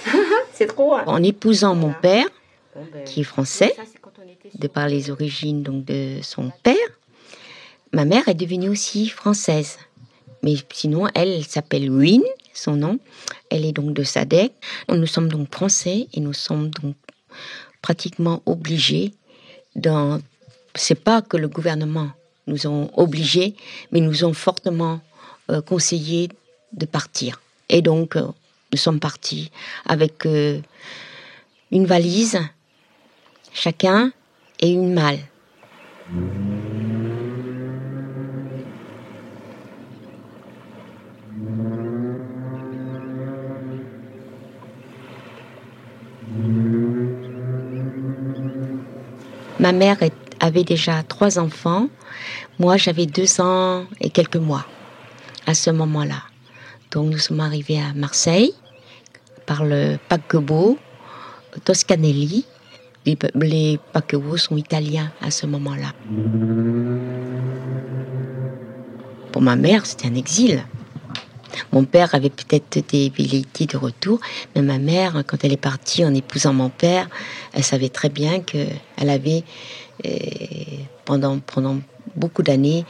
c'est 0.53 0.67
trop. 0.67 0.95
hein. 0.95 1.03
En 1.07 1.21
épousant 1.23 1.75
mon 1.75 1.93
père, 1.93 2.25
ben, 2.75 3.03
qui 3.03 3.21
est 3.21 3.23
français, 3.23 3.75
de 4.55 4.67
par 4.67 4.87
les 4.87 5.09
origines 5.11 5.61
donc 5.63 5.85
de 5.85 6.19
son 6.21 6.51
père, 6.63 6.75
ma 7.91 8.05
mère 8.05 8.27
est 8.27 8.33
devenue 8.35 8.69
aussi 8.69 9.09
française. 9.09 9.77
Mais 10.43 10.55
sinon, 10.71 11.07
elle, 11.13 11.29
elle 11.29 11.45
s'appelle 11.45 11.91
Win, 11.91 12.23
son 12.53 12.75
nom. 12.77 12.99
Elle 13.49 13.65
est 13.65 13.73
donc 13.73 13.93
de 13.93 14.03
Sadek. 14.03 14.53
Nous 14.87 15.07
sommes 15.07 15.27
donc 15.27 15.53
français 15.53 16.07
et 16.13 16.19
nous 16.21 16.33
sommes 16.33 16.69
donc 16.69 16.95
pratiquement 17.81 18.41
obligés 18.45 19.13
dans. 19.75 20.19
C'est 20.75 20.95
pas 21.03 21.21
que 21.21 21.37
le 21.37 21.47
gouvernement 21.47 22.11
nous 22.47 22.67
ont 22.67 22.89
obligés, 22.95 23.55
mais 23.91 23.99
nous 23.99 24.23
ont 24.25 24.33
fortement 24.33 25.01
euh, 25.49 25.61
conseillé 25.61 26.29
de 26.73 26.85
partir. 26.85 27.41
Et 27.69 27.81
donc, 27.81 28.15
euh, 28.15 28.27
nous 28.71 28.77
sommes 28.77 28.99
partis 28.99 29.51
avec 29.85 30.25
euh, 30.25 30.59
une 31.71 31.85
valise, 31.85 32.39
chacun, 33.53 34.11
et 34.61 34.69
une 34.71 34.93
malle. 34.93 35.19
Ma 49.59 49.71
mère 49.71 50.01
est- 50.03 50.13
avait 50.39 50.63
déjà 50.63 51.03
trois 51.03 51.39
enfants. 51.39 51.87
Moi, 52.59 52.77
j'avais 52.77 53.05
deux 53.05 53.41
ans 53.41 53.85
et 54.01 54.09
quelques 54.09 54.37
mois 54.37 54.65
à 55.45 55.53
ce 55.53 55.69
moment-là. 55.69 56.23
Donc, 56.91 57.11
nous 57.11 57.17
sommes 57.17 57.39
arrivés 57.39 57.79
à 57.79 57.93
Marseille 57.93 58.53
par 59.45 59.65
le 59.65 59.97
paquebot 60.09 60.77
Toscanelli. 61.63 62.45
Les, 63.05 63.17
les 63.35 63.79
paquebots 63.93 64.37
sont 64.37 64.57
italiens 64.57 65.11
à 65.21 65.31
ce 65.31 65.45
moment-là. 65.45 65.93
Pour 69.31 69.41
ma 69.41 69.55
mère, 69.55 69.85
c'était 69.85 70.07
un 70.07 70.15
exil. 70.15 70.63
Mon 71.71 71.83
père 71.83 72.13
avait 72.13 72.29
peut-être 72.29 72.79
des 72.89 73.09
velléités 73.09 73.65
de 73.65 73.77
retour, 73.77 74.19
mais 74.55 74.61
ma 74.61 74.77
mère, 74.77 75.23
quand 75.25 75.43
elle 75.43 75.53
est 75.53 75.57
partie 75.57 76.05
en 76.05 76.13
épousant 76.13 76.53
mon 76.53 76.69
père, 76.69 77.07
elle 77.53 77.63
savait 77.63 77.89
très 77.89 78.09
bien 78.09 78.41
qu'elle 78.41 79.09
avait, 79.09 79.43
pendant, 81.05 81.39
pendant 81.39 81.77
beaucoup 82.15 82.43
d'années, 82.43 82.85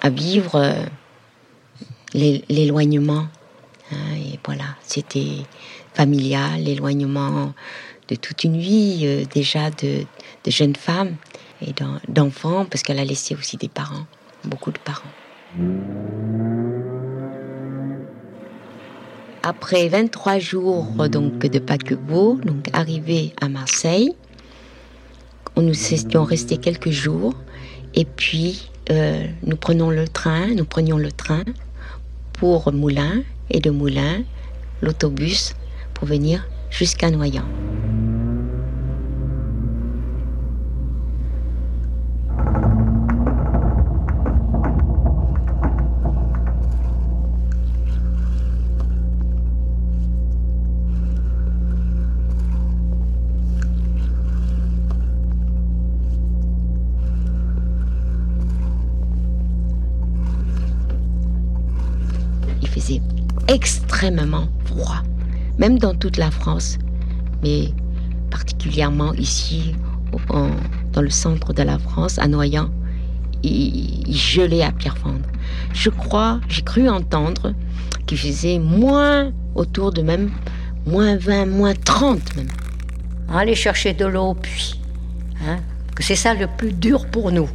à 0.00 0.10
vivre 0.10 0.56
euh, 0.56 0.84
l'é- 2.14 2.44
l'éloignement. 2.48 3.26
hein, 3.90 4.14
et 4.16 4.38
voilà, 4.44 4.64
c'était 4.82 5.38
familial, 5.94 6.62
l'éloignement 6.62 7.52
de 8.08 8.14
toute 8.16 8.44
une 8.44 8.58
vie, 8.58 9.02
euh, 9.04 9.24
déjà 9.32 9.70
de, 9.70 10.04
de 10.44 10.50
jeune 10.50 10.76
femme 10.76 11.16
et 11.60 11.72
d'en- 11.72 12.00
d'enfants, 12.08 12.64
parce 12.64 12.82
qu'elle 12.82 12.98
a 12.98 13.04
laissé 13.04 13.34
aussi 13.34 13.56
des 13.56 13.68
parents, 13.68 14.04
beaucoup 14.44 14.70
de 14.72 14.78
parents. 14.78 15.10
Après 19.44 19.88
23 19.88 20.38
jours 20.38 20.86
donc 21.10 21.38
de 21.40 21.58
paquebot, 21.58 22.38
donc 22.44 22.68
arrivé 22.72 23.32
à 23.40 23.48
Marseille, 23.48 24.14
nous 25.60 25.92
étions 25.92 26.24
restés 26.24 26.56
quelques 26.56 26.90
jours 26.90 27.34
et 27.94 28.04
puis 28.04 28.70
euh, 28.90 29.26
nous 29.44 29.56
prenons 29.56 29.90
le 29.90 30.08
train, 30.08 30.48
nous 30.54 30.64
prenions 30.64 30.98
le 30.98 31.12
train 31.12 31.44
pour 32.32 32.72
Moulins 32.72 33.22
et 33.50 33.60
de 33.60 33.70
Moulins 33.70 34.22
l'autobus 34.80 35.54
pour 35.94 36.08
venir 36.08 36.46
jusqu'à 36.70 37.10
Noyant. 37.10 37.44
Extrêmement 63.48 64.48
froid, 64.64 65.02
même 65.58 65.78
dans 65.78 65.94
toute 65.94 66.16
la 66.16 66.30
France, 66.30 66.78
mais 67.42 67.68
particulièrement 68.30 69.12
ici, 69.14 69.74
dans 70.92 71.02
le 71.02 71.10
centre 71.10 71.52
de 71.52 71.62
la 71.62 71.78
France, 71.78 72.18
à 72.18 72.28
Noyant, 72.28 72.70
il, 73.42 74.14
gelait 74.14 74.62
à 74.62 74.72
Pierrefonds. 74.72 75.22
Je 75.72 75.90
crois, 75.90 76.40
j'ai 76.48 76.62
cru 76.62 76.88
entendre 76.88 77.54
qu'il 78.06 78.18
faisait 78.18 78.58
moins 78.58 79.32
autour 79.54 79.92
de 79.92 80.02
même 80.02 80.30
moins 80.86 81.16
20, 81.16 81.46
moins 81.46 81.74
30 81.74 82.36
même. 82.36 82.48
aller 83.32 83.54
chercher 83.54 83.92
de 83.94 84.04
l'eau 84.04 84.30
au 84.30 84.34
puits. 84.34 84.80
Hein, 85.46 85.58
que 85.94 86.02
c'est 86.02 86.16
ça 86.16 86.34
le 86.34 86.46
plus 86.46 86.72
dur 86.72 87.06
pour 87.06 87.32
nous. 87.32 87.48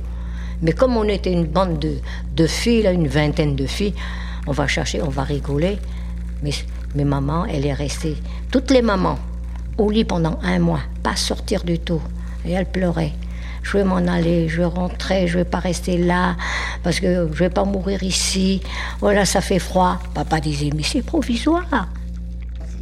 Mais 0.61 0.71
comme 0.71 0.97
on 0.97 1.03
était 1.03 1.31
une 1.31 1.45
bande 1.45 1.79
de, 1.79 1.97
de 2.35 2.47
filles, 2.47 2.83
là, 2.83 2.91
une 2.91 3.07
vingtaine 3.07 3.55
de 3.55 3.65
filles, 3.65 3.93
on 4.47 4.51
va 4.51 4.67
chercher, 4.67 5.01
on 5.01 5.09
va 5.09 5.23
rigoler. 5.23 5.77
Mais, 6.41 6.51
mais 6.95 7.03
maman, 7.03 7.45
elle 7.45 7.65
est 7.65 7.73
restée, 7.73 8.17
toutes 8.51 8.71
les 8.71 8.81
mamans, 8.81 9.19
au 9.77 9.89
lit 9.89 10.05
pendant 10.05 10.39
un 10.43 10.59
mois, 10.59 10.81
pas 11.03 11.15
sortir 11.15 11.63
du 11.63 11.79
tout. 11.79 12.01
Et 12.45 12.53
elle 12.53 12.65
pleurait. 12.65 13.13
Je 13.63 13.77
vais 13.77 13.83
m'en 13.83 13.97
aller, 13.97 14.47
je 14.47 14.57
vais 14.57 14.65
rentrer, 14.65 15.27
je 15.27 15.39
vais 15.39 15.45
pas 15.45 15.59
rester 15.59 15.97
là, 15.97 16.37
parce 16.83 16.99
que 16.99 17.27
je 17.33 17.39
vais 17.39 17.49
pas 17.49 17.65
mourir 17.65 18.01
ici. 18.03 18.61
Voilà, 19.01 19.25
ça 19.25 19.41
fait 19.41 19.59
froid. 19.59 19.99
Papa 20.13 20.39
disait, 20.39 20.69
mais 20.73 20.83
c'est 20.83 21.01
provisoire. 21.01 21.89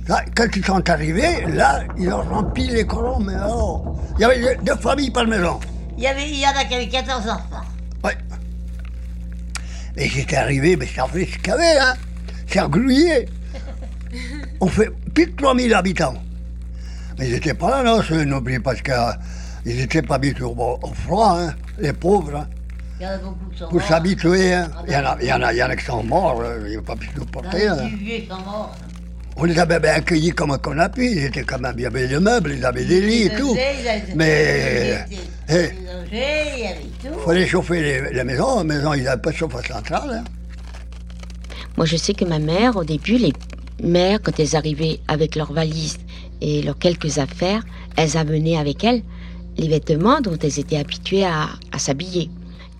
Là, 0.07 0.23
quand 0.35 0.45
ils 0.55 0.63
sont 0.63 0.87
arrivés, 0.87 1.45
là, 1.47 1.83
ils 1.97 2.13
ont 2.13 2.21
rempli 2.21 2.67
les 2.67 2.85
colons, 2.85 3.19
mais 3.19 3.33
alors, 3.33 3.95
il 4.17 4.21
y 4.21 4.25
avait 4.25 4.57
deux 4.61 4.75
familles 4.75 5.09
par 5.09 5.25
maison. 5.25 5.59
Il 5.97 6.03
y, 6.03 6.07
avait, 6.07 6.29
il 6.29 6.39
y 6.39 6.45
en 6.45 6.49
a 6.49 6.65
qui 6.65 6.75
avaient 6.75 6.89
14 6.89 7.21
enfants. 7.29 7.65
Mais 9.95 10.07
j'étais 10.07 10.35
arrivé, 10.35 10.75
mais 10.75 10.87
ça 10.87 11.07
fait 11.07 11.25
ce 11.25 11.37
qu'il 11.37 11.47
y 11.47 11.51
avait, 11.51 11.79
hein. 11.79 11.93
C'est 12.47 12.59
englouillé. 12.59 13.27
On 14.61 14.67
fait 14.67 14.89
plus 15.13 15.27
de 15.27 15.35
3000 15.35 15.73
habitants. 15.73 16.15
Mais 17.17 17.27
ils 17.27 17.33
n'étaient 17.33 17.53
pas 17.53 17.69
là, 17.69 17.83
non, 17.83 18.01
ceux, 18.01 18.23
n'oubliez 18.23 18.59
pas, 18.59 18.73
parce 18.73 18.81
qu'ils 18.81 19.77
n'étaient 19.77 20.01
pas 20.01 20.15
habitués 20.15 20.43
au, 20.43 20.79
froid, 20.93 21.37
hein, 21.39 21.53
les 21.79 21.93
pauvres. 21.93 22.35
Hein. 22.35 22.47
Il 22.99 23.03
y 23.03 23.07
en 23.07 23.11
a 23.11 23.17
beaucoup 23.17 23.49
qui 23.51 23.57
sont 23.57 23.67
Pour 23.69 23.81
s'habituer, 23.81 24.53
hein. 24.53 24.69
Il 24.87 24.93
y, 24.93 24.97
en 24.97 25.05
a, 25.05 25.17
il, 25.21 25.27
y 25.27 25.33
en 25.33 25.41
a, 25.41 25.53
il 25.53 25.57
y 25.57 25.63
en 25.63 25.69
a 25.69 25.75
qui 25.75 25.85
sont 25.85 26.03
morts, 26.03 26.41
là, 26.41 26.49
ils 26.67 26.75
n'ont 26.75 26.83
pas 26.83 26.95
pu 26.95 27.07
supporter. 27.07 27.69
Les 27.69 27.95
vieux, 27.95 28.27
sont 28.29 28.41
morts. 28.41 28.75
On 29.37 29.43
les 29.43 29.59
avait 29.59 29.79
bien 29.79 29.93
accueillis 29.95 30.31
comme 30.31 30.57
qu'on 30.59 30.77
a 30.79 30.89
pu. 30.89 31.11
Ils 31.11 31.25
étaient 31.25 31.43
quand 31.43 31.59
même, 31.59 31.75
il 31.77 31.83
y 31.83 31.85
avait 31.85 32.07
des 32.07 32.19
meubles, 32.19 32.53
ils 32.53 32.65
avaient 32.65 32.85
des 32.85 33.01
lits 33.01 33.23
et 33.23 33.25
Ils 33.25 33.37
tout. 33.37 33.55
Mais 34.15 35.05
ils 35.11 35.17
eh, 35.49 35.71
il 37.03 37.19
fallait 37.25 37.45
chauffer 37.45 37.81
les, 37.81 38.13
les 38.13 38.23
maisons. 38.23 38.59
Les 38.59 38.63
maisons, 38.65 38.93
ils 38.93 39.03
n'avaient 39.03 39.21
pas 39.21 39.31
de 39.31 39.35
chauffage 39.35 39.67
central. 39.67 40.09
Hein. 40.11 40.23
Moi, 41.77 41.85
je 41.85 41.97
sais 41.97 42.13
que 42.13 42.25
ma 42.25 42.39
mère, 42.39 42.77
au 42.77 42.83
début, 42.83 43.17
les 43.17 43.33
mères, 43.83 44.19
quand 44.23 44.39
elles 44.39 44.55
arrivaient 44.55 44.99
avec 45.07 45.35
leurs 45.35 45.51
valises 45.51 45.97
et 46.41 46.61
leurs 46.61 46.77
quelques 46.77 47.17
affaires, 47.17 47.63
elles 47.97 48.15
amenaient 48.17 48.57
avec 48.57 48.83
elles 48.83 49.03
les 49.57 49.67
vêtements 49.67 50.21
dont 50.21 50.37
elles 50.41 50.59
étaient 50.59 50.77
habituées 50.77 51.25
à, 51.25 51.49
à 51.71 51.79
s'habiller. 51.79 52.29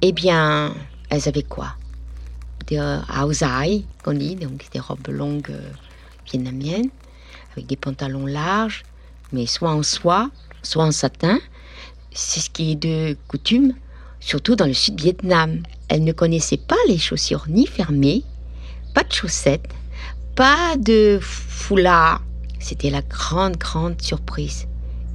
Eh 0.02 0.12
bien, 0.12 0.74
elles 1.10 1.28
avaient 1.28 1.44
quoi? 1.44 1.74
Des 2.68 2.78
euh, 2.78 3.00
haozai, 3.10 3.86
qu'on 4.04 4.14
dit, 4.14 4.36
donc 4.36 4.66
des 4.74 4.80
robes 4.80 5.08
longues 5.10 5.52
euh, 5.52 5.70
avec 6.34 7.68
des 7.68 7.76
pantalons 7.76 8.26
larges, 8.26 8.84
mais 9.32 9.46
soit 9.46 9.72
en 9.72 9.84
soie, 9.84 10.30
soit 10.64 10.86
en 10.86 10.92
satin. 10.92 11.40
C'est 12.12 12.40
ce 12.40 12.50
qui 12.50 12.72
est 12.72 12.76
de 12.76 13.18
coutume, 13.28 13.74
surtout 14.20 14.56
dans 14.56 14.66
le 14.66 14.74
sud 14.74 15.00
Vietnam. 15.00 15.64
Elles 15.88 16.04
ne 16.04 16.14
connaissaient 16.14 16.58
pas 16.58 16.76
les 16.88 16.98
chaussures 16.98 17.46
ni 17.48 17.68
fermées, 17.68 18.24
pas 18.94 19.04
de 19.04 19.12
chaussettes, 19.12 19.70
pas 20.36 20.76
de 20.78 21.20
foulard. 21.22 22.22
C'était 22.60 22.90
la 22.90 23.02
grande, 23.02 23.58
grande 23.58 24.02
surprise. 24.02 24.68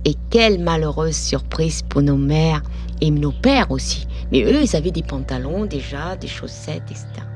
Et 0.05 0.15
quelle 0.31 0.61
malheureuse 0.63 1.17
surprise 1.17 1.83
pour 1.83 2.03
nos 2.03 2.17
mères 2.17 2.63
et 3.01 3.11
nos 3.11 3.33
pères 3.33 3.71
aussi. 3.71 4.07
Mais 4.31 4.43
eux, 4.45 4.63
ils 4.63 4.77
avaient 4.77 4.91
des 4.91 5.03
pantalons 5.03 5.67
déjà, 5.67 6.17
des 6.17 6.29
chaussettes, 6.29 6.91
etc. 6.91 7.30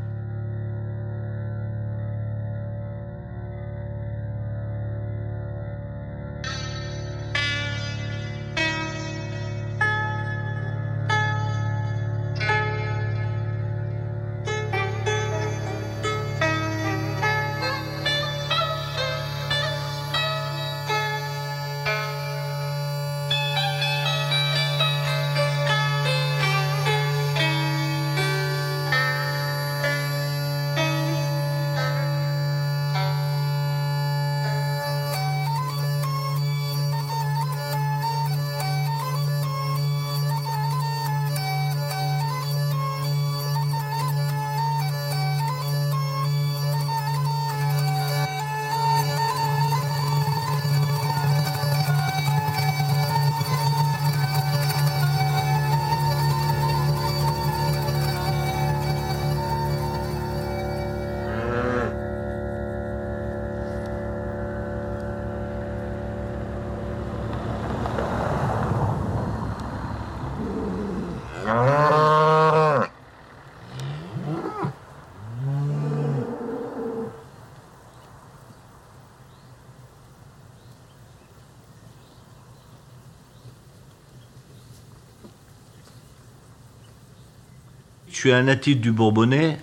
suis 88.24 88.32
un 88.32 88.44
natif 88.44 88.80
du 88.80 88.90
Bourbonnais. 88.90 89.58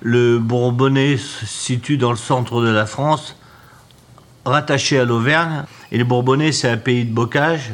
Le 0.00 0.38
Bourbonnais 0.38 1.16
se 1.16 1.44
situe 1.44 1.96
dans 1.96 2.12
le 2.12 2.16
centre 2.16 2.62
de 2.62 2.68
la 2.68 2.86
France, 2.86 3.34
rattaché 4.44 4.96
à 4.96 5.04
l'Auvergne. 5.04 5.64
Et 5.90 5.98
le 5.98 6.04
Bourbonnais, 6.04 6.52
c'est 6.52 6.68
un 6.68 6.76
pays 6.76 7.04
de 7.04 7.12
bocage, 7.12 7.72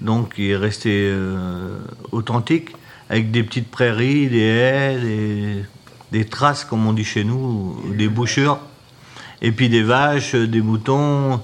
donc 0.00 0.36
il 0.38 0.52
est 0.52 0.56
resté 0.56 1.02
euh, 1.04 1.76
authentique, 2.12 2.70
avec 3.10 3.30
des 3.30 3.42
petites 3.42 3.70
prairies, 3.70 4.28
des 4.28 4.38
haies, 4.38 5.66
des, 6.12 6.24
traces, 6.24 6.64
comme 6.64 6.86
on 6.86 6.94
dit 6.94 7.04
chez 7.04 7.22
nous, 7.22 7.78
ou 7.84 7.92
des 7.92 8.08
bouchures. 8.08 8.58
Et 9.42 9.52
puis 9.52 9.68
des 9.68 9.82
vaches, 9.82 10.34
des 10.34 10.62
moutons. 10.62 11.42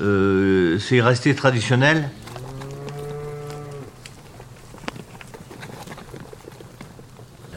euh, 0.00 0.76
c'est 0.80 1.00
resté 1.00 1.36
traditionnel. 1.36 2.10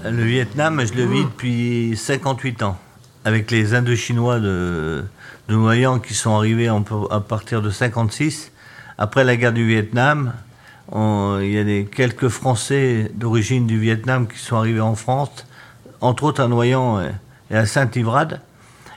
Le 0.10 0.24
Vietnam, 0.24 0.82
je 0.86 0.94
le 0.94 1.06
vis 1.06 1.24
depuis 1.24 1.98
58 1.98 2.64
ans, 2.64 2.78
avec 3.26 3.52
les 3.52 3.74
Indochinois 3.74 4.40
de, 4.40 5.04
de 5.50 5.56
Noyant 5.56 6.00
qui 6.00 6.14
sont 6.14 6.36
arrivés 6.36 6.68
à 6.68 7.20
partir 7.20 7.62
de 7.62 7.70
56. 7.70 8.52
Après 8.98 9.24
la 9.24 9.36
guerre 9.36 9.54
du 9.54 9.68
Vietnam, 9.68 10.34
il 10.94 11.52
y 11.52 11.58
a 11.58 11.64
des, 11.64 11.86
quelques 11.86 12.30
Français 12.30 13.12
d'origine 13.16 13.68
du 13.68 13.80
Vietnam 13.80 14.28
qui 14.28 14.40
sont 14.40 14.56
arrivés 14.56 14.82
en 14.82 14.96
France, 14.96 15.46
entre 16.00 16.24
autres 16.24 16.42
à 16.42 16.48
Noyant 16.48 17.02
et 17.52 17.56
à 17.56 17.66
Saint-Ivrade. 17.66 18.42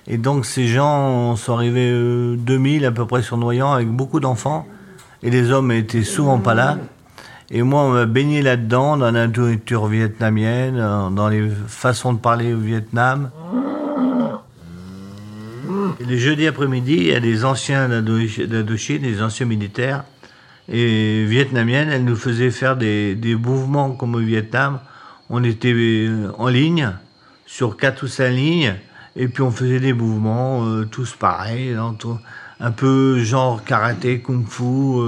Et 0.07 0.17
donc 0.17 0.47
ces 0.47 0.67
gens 0.67 1.37
sont 1.37 1.55
arrivés 1.55 1.93
2000 2.37 2.85
euh, 2.85 2.89
à 2.89 2.93
peu 2.93 3.07
près 3.07 3.23
sur 3.23 3.37
Noyant 3.37 3.73
avec 3.73 3.89
beaucoup 3.89 4.21
d'enfants. 4.21 4.67
Et 5.23 5.31
les 5.31 5.51
hommes 5.51 5.73
étaient 5.73 6.05
souvent 6.05 6.39
pas 6.39 6.55
là. 6.55 6.79
Et 7.53 7.63
moi, 7.63 7.83
on 7.83 7.91
m'a 7.91 8.07
baigné 8.07 8.43
là-dedans, 8.43 8.97
dans 8.97 9.11
la 9.11 9.27
nourriture 9.27 9.89
vietnamienne, 9.89 10.77
euh, 10.79 11.11
dans 11.11 11.29
les 11.29 11.51
façons 11.67 12.13
de 12.13 12.19
parler 12.19 12.55
au 12.55 12.59
Vietnam. 12.59 13.31
Et 15.99 16.05
les 16.05 16.19
jeudis 16.19 16.47
après-midi, 16.47 16.95
il 16.95 17.07
y 17.07 17.15
a 17.15 17.19
des 17.19 17.45
anciens 17.45 17.89
d'Indochine, 17.89 19.03
des 19.03 19.21
anciens 19.21 19.47
militaires 19.47 20.05
et 20.69 21.25
vietnamiennes. 21.25 21.89
Elles 21.89 22.05
nous 22.05 22.15
faisaient 22.15 22.53
faire 22.53 22.77
des, 22.77 23.17
des 23.17 23.35
mouvements 23.35 23.91
comme 23.91 24.15
au 24.15 24.21
Vietnam. 24.21 24.79
On 25.29 25.43
était 25.43 25.73
euh, 25.75 26.31
en 26.39 26.47
ligne, 26.47 26.93
sur 27.47 27.77
quatre 27.77 28.05
ou 28.05 28.07
cinq 28.07 28.31
lignes, 28.31 28.77
et 29.17 29.27
puis 29.27 29.43
on 29.43 29.51
faisait 29.51 29.81
des 29.81 29.93
mouvements, 29.93 30.65
euh, 30.67 30.85
tous 30.85 31.17
pareils, 31.19 31.77
un 32.61 32.71
peu 32.71 33.19
genre 33.25 33.65
karaté, 33.65 34.21
kung-fu, 34.21 35.01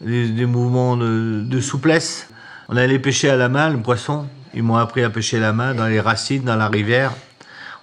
des, 0.00 0.46
mouvements 0.46 0.96
de, 0.96 1.60
souplesse. 1.60 2.28
On 2.68 2.76
allait 2.76 2.98
pêcher 2.98 3.30
à 3.30 3.36
la 3.36 3.48
main 3.48 3.70
le 3.70 3.78
poisson. 3.78 4.26
Ils 4.54 4.62
m'ont 4.62 4.76
appris 4.76 5.02
à 5.02 5.10
pêcher 5.10 5.38
à 5.38 5.40
la 5.40 5.52
main 5.52 5.74
dans 5.74 5.86
les 5.86 6.00
racines, 6.00 6.42
dans 6.42 6.56
la 6.56 6.68
rivière. 6.68 7.12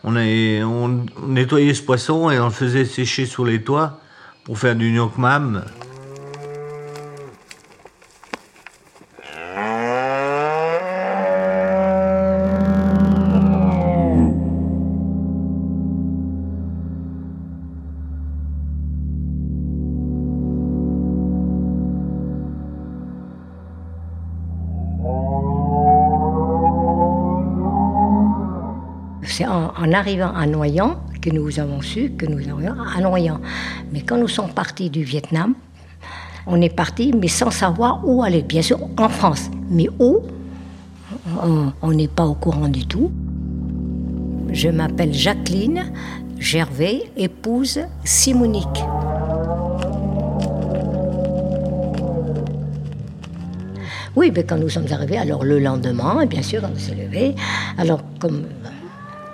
On, 0.03 0.15
on, 0.15 1.06
nettoyait 1.27 1.73
ce 1.73 1.82
poisson 1.82 2.30
et 2.30 2.39
on 2.39 2.45
le 2.45 2.51
faisait 2.51 2.86
sécher 2.86 3.25
sur 3.25 3.45
les 3.45 3.63
toits 3.63 3.99
pour 4.43 4.58
faire 4.58 4.75
du 4.75 4.91
nyokmam. 4.91 5.63
En 29.88 29.93
arrivant 29.93 30.34
à 30.34 30.45
Noyant 30.45 30.97
que 31.21 31.30
nous 31.30 31.60
avons 31.60 31.82
su 31.82 32.12
que 32.12 32.26
nous 32.26 32.38
arrivions 32.38 32.76
à 32.95 33.02
Noyant. 33.02 33.39
Mais 33.91 34.02
quand 34.02 34.17
nous 34.17 34.28
sommes 34.28 34.50
partis 34.50 34.89
du 34.89 35.04
Vietnam, 35.04 35.54
on 36.45 36.62
est 36.62 36.73
parti, 36.73 37.13
mais 37.19 37.28
sans 37.28 37.52
savoir 37.52 38.02
où 38.06 38.23
aller. 38.23 38.41
Bien 38.41 38.62
sûr, 38.62 38.80
en 38.97 39.10
France, 39.10 39.50
mais 39.69 39.88
où? 40.00 40.19
On 41.82 41.91
n'est 41.91 42.08
pas 42.08 42.26
au 42.26 42.34
courant 42.34 42.67
du 42.69 42.86
tout. 42.86 43.12
Je 44.52 44.69
m'appelle 44.69 45.13
Jacqueline 45.13 45.91
Gervais, 46.39 47.04
épouse 47.17 47.80
Simonique. 48.04 48.84
Oui, 54.15 54.32
mais 54.36 54.43
quand 54.43 54.58
nous 54.58 54.69
sommes 54.69 54.91
arrivés, 54.91 55.17
alors 55.17 55.43
le 55.43 55.60
lendemain, 55.60 56.26
bien 56.26 56.41
sûr, 56.41 56.62
on 56.63 56.78
s'est 56.78 56.95
levé. 56.95 57.36
Alors, 57.78 58.02
comme 58.19 58.45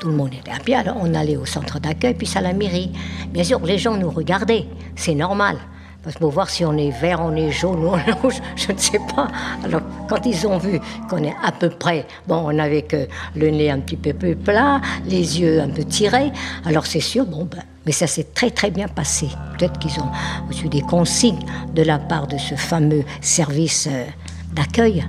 tout 0.03 0.09
le 0.09 0.15
monde 0.15 0.33
était 0.33 0.51
à 0.51 0.59
pied, 0.59 0.75
alors 0.75 0.97
on 0.99 1.13
allait 1.13 1.37
au 1.37 1.45
centre 1.45 1.79
d'accueil, 1.79 2.13
puis 2.13 2.29
à 2.35 2.41
la 2.41 2.51
mairie. 2.51 2.91
Bien 3.29 3.45
sûr, 3.45 3.65
les 3.65 3.77
gens 3.77 3.95
nous 3.95 4.09
regardaient, 4.09 4.65
c'est 4.97 5.15
normal. 5.15 5.55
Parce 6.03 6.17
pour 6.17 6.29
voir 6.29 6.49
si 6.49 6.65
on 6.65 6.75
est 6.75 6.89
vert, 6.89 7.21
on 7.23 7.33
est 7.37 7.51
jaune 7.51 7.85
ou 7.85 7.87
on 7.87 7.97
est 7.97 8.11
rouge, 8.11 8.41
je 8.57 8.73
ne 8.73 8.77
sais 8.77 8.99
pas. 9.15 9.29
Alors, 9.63 9.79
quand 10.09 10.25
ils 10.25 10.45
ont 10.45 10.57
vu 10.57 10.81
qu'on 11.09 11.23
est 11.23 11.33
à 11.41 11.53
peu 11.53 11.69
près, 11.69 12.05
bon, 12.27 12.43
on 12.47 12.59
avait 12.59 12.81
que 12.81 13.07
le 13.33 13.49
nez 13.49 13.71
un 13.71 13.79
petit 13.79 13.95
peu 13.95 14.11
plus 14.11 14.35
plat, 14.35 14.81
les 15.05 15.39
yeux 15.39 15.61
un 15.61 15.69
peu 15.69 15.85
tirés, 15.85 16.33
alors 16.65 16.85
c'est 16.85 16.99
sûr, 16.99 17.25
bon, 17.25 17.47
ben, 17.49 17.63
mais 17.85 17.93
ça 17.93 18.05
s'est 18.05 18.27
très 18.33 18.51
très 18.51 18.71
bien 18.71 18.89
passé. 18.89 19.29
Peut-être 19.57 19.79
qu'ils 19.79 20.01
ont 20.01 20.11
reçu 20.49 20.67
des 20.67 20.81
consignes 20.81 21.45
de 21.73 21.81
la 21.81 21.97
part 21.97 22.27
de 22.27 22.37
ce 22.37 22.55
fameux 22.55 23.05
service 23.21 23.87
euh, 23.89 24.03
d'accueil. 24.51 25.05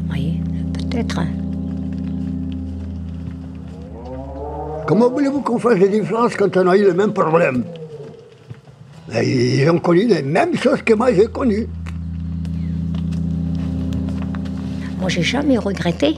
Vous 0.00 0.08
voyez, 0.08 0.40
peut-être. 0.74 1.20
Hein. 1.20 1.41
Comment 4.86 5.10
voulez-vous 5.10 5.42
qu'on 5.42 5.58
fasse 5.58 5.78
des 5.78 5.88
différences 5.88 6.36
quand 6.36 6.56
on 6.56 6.68
a 6.68 6.76
eu 6.76 6.84
le 6.84 6.94
même 6.94 7.12
problème? 7.12 7.64
Ils 9.14 9.68
ont 9.70 9.78
connu 9.78 10.06
les 10.06 10.22
mêmes 10.22 10.56
choses 10.56 10.82
que 10.82 10.94
moi 10.94 11.12
j'ai 11.12 11.26
connues. 11.26 11.68
Moi, 14.98 15.08
j'ai 15.08 15.22
jamais 15.22 15.58
regretté. 15.58 16.16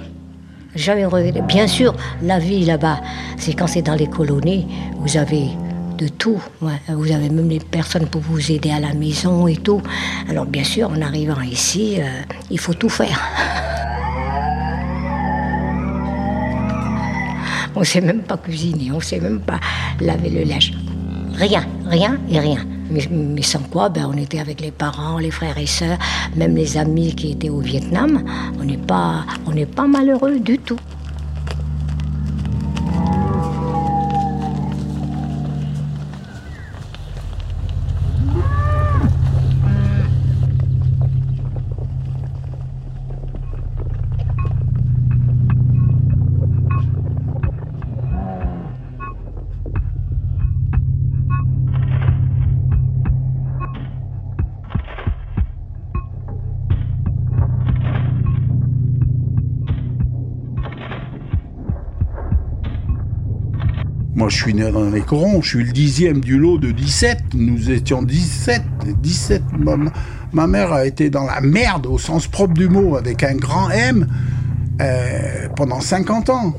Jamais. 0.74 1.06
Bien 1.48 1.66
sûr, 1.66 1.94
la 2.22 2.38
vie 2.38 2.64
là-bas, 2.64 3.00
c'est 3.38 3.54
quand 3.54 3.66
c'est 3.66 3.82
dans 3.82 3.94
les 3.94 4.08
colonies, 4.08 4.66
vous 4.98 5.16
avez 5.16 5.48
de 5.96 6.08
tout. 6.08 6.38
Vous 6.60 7.12
avez 7.12 7.30
même 7.30 7.48
des 7.48 7.60
personnes 7.60 8.06
pour 8.06 8.20
vous 8.20 8.52
aider 8.52 8.70
à 8.70 8.80
la 8.80 8.92
maison 8.92 9.46
et 9.46 9.56
tout. 9.56 9.80
Alors, 10.28 10.44
bien 10.44 10.64
sûr, 10.64 10.90
en 10.90 11.00
arrivant 11.00 11.40
ici, 11.40 11.96
euh, 11.98 12.04
il 12.50 12.58
faut 12.58 12.74
tout 12.74 12.90
faire. 12.90 13.20
On 17.76 17.80
ne 17.80 17.84
sait 17.84 18.00
même 18.00 18.22
pas 18.22 18.36
cuisiner, 18.36 18.92
on 18.92 18.96
ne 18.96 19.02
sait 19.02 19.20
même 19.20 19.40
pas 19.40 19.58
laver 20.00 20.30
le 20.30 20.44
linge. 20.44 20.72
Rien, 21.34 21.66
rien 21.86 22.18
et 22.30 22.38
rien. 22.38 22.64
Mais, 22.90 23.42
sans 23.42 23.60
quoi, 23.60 23.88
ben, 23.88 24.08
on 24.12 24.16
était 24.16 24.38
avec 24.38 24.60
les 24.60 24.70
parents, 24.70 25.18
les 25.18 25.30
frères 25.30 25.58
et 25.58 25.66
sœurs, 25.66 25.98
même 26.36 26.54
les 26.54 26.76
amis 26.76 27.14
qui 27.14 27.32
étaient 27.32 27.48
au 27.48 27.58
Vietnam. 27.58 28.22
On 28.60 28.64
n'est 28.64 28.76
pas, 28.76 29.24
on 29.46 29.52
n'est 29.52 29.66
pas 29.66 29.86
malheureux 29.86 30.38
du 30.38 30.58
tout. 30.58 30.78
Je 64.28 64.36
suis 64.36 64.54
né 64.54 64.70
dans 64.70 64.90
les 64.90 65.02
corons, 65.02 65.42
je 65.42 65.48
suis 65.48 65.64
le 65.64 65.72
dixième 65.72 66.20
du 66.20 66.38
lot 66.38 66.58
de 66.58 66.70
17. 66.70 67.34
Nous 67.34 67.70
étions 67.70 68.02
17. 68.02 68.62
17. 69.02 69.42
Ma, 70.32 70.46
mère 70.46 70.72
a 70.72 70.86
été 70.86 71.10
dans 71.10 71.24
la 71.24 71.40
merde 71.40 71.86
au 71.86 71.98
sens 71.98 72.26
propre 72.26 72.54
du 72.54 72.68
mot, 72.68 72.96
avec 72.96 73.22
un 73.22 73.34
grand 73.34 73.70
M, 73.70 74.06
euh, 74.80 75.48
pendant 75.56 75.80
50 75.80 76.30
ans. 76.30 76.54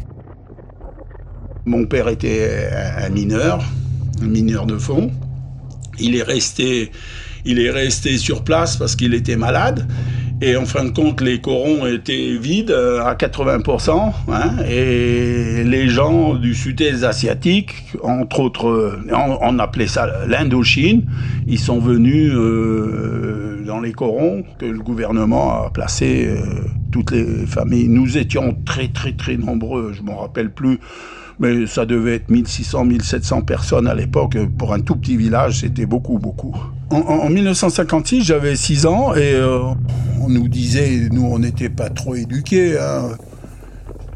Mon 1.65 1.85
père 1.85 2.07
était 2.07 2.69
un 2.97 3.09
mineur, 3.09 3.63
un 4.21 4.27
mineur 4.27 4.65
de 4.65 4.77
fond. 4.77 5.11
Il 5.99 6.15
est 6.15 6.23
resté, 6.23 6.91
il 7.45 7.59
est 7.59 7.71
resté 7.71 8.17
sur 8.17 8.43
place 8.43 8.77
parce 8.77 8.95
qu'il 8.95 9.13
était 9.13 9.37
malade. 9.37 9.87
Et 10.41 10.57
en 10.57 10.65
fin 10.65 10.83
de 10.83 10.89
compte, 10.89 11.21
les 11.21 11.39
corons 11.39 11.85
étaient 11.85 12.37
vides 12.37 12.71
euh, 12.71 13.01
à 13.01 13.15
80%. 13.15 14.11
Hein, 14.27 14.51
et 14.69 15.63
les 15.63 15.87
gens 15.87 16.35
du 16.35 16.53
sud-est 16.53 17.03
asiatique, 17.03 17.73
entre 18.03 18.41
autres, 18.41 18.67
euh, 18.67 19.01
on, 19.41 19.59
appelait 19.59 19.87
ça 19.87 20.25
l'Indochine, 20.27 21.03
ils 21.47 21.59
sont 21.59 21.79
venus 21.79 22.33
euh, 22.33 23.63
dans 23.65 23.79
les 23.79 23.93
corons 23.93 24.43
que 24.59 24.65
le 24.65 24.79
gouvernement 24.79 25.63
a 25.63 25.69
placé 25.69 26.29
toutes 26.91 27.11
les 27.11 27.45
familles. 27.45 27.87
Nous 27.87 28.17
étions 28.17 28.57
très 28.65 28.89
très 28.89 29.13
très 29.13 29.37
nombreux, 29.37 29.93
je 29.93 30.03
m'en 30.03 30.17
rappelle 30.17 30.51
plus 30.51 30.79
mais 31.37 31.67
ça 31.67 31.85
devait 31.85 32.15
être 32.15 32.29
1600, 32.29 32.85
1700 32.85 33.41
personnes 33.41 33.87
à 33.87 33.93
l'époque. 33.93 34.37
Pour 34.57 34.73
un 34.73 34.79
tout 34.79 34.95
petit 34.95 35.17
village, 35.17 35.59
c'était 35.59 35.85
beaucoup, 35.85 36.17
beaucoup. 36.17 36.55
En, 36.91 37.29
1956, 37.29 38.23
j'avais 38.23 38.55
6 38.55 38.85
ans 38.85 39.15
et 39.15 39.33
euh, 39.33 39.59
on 40.21 40.29
nous 40.29 40.47
disait, 40.47 41.09
nous 41.11 41.25
on 41.25 41.39
n'était 41.39 41.69
pas 41.69 41.89
trop 41.89 42.13
éduqués, 42.13 42.77
hein. 42.77 43.09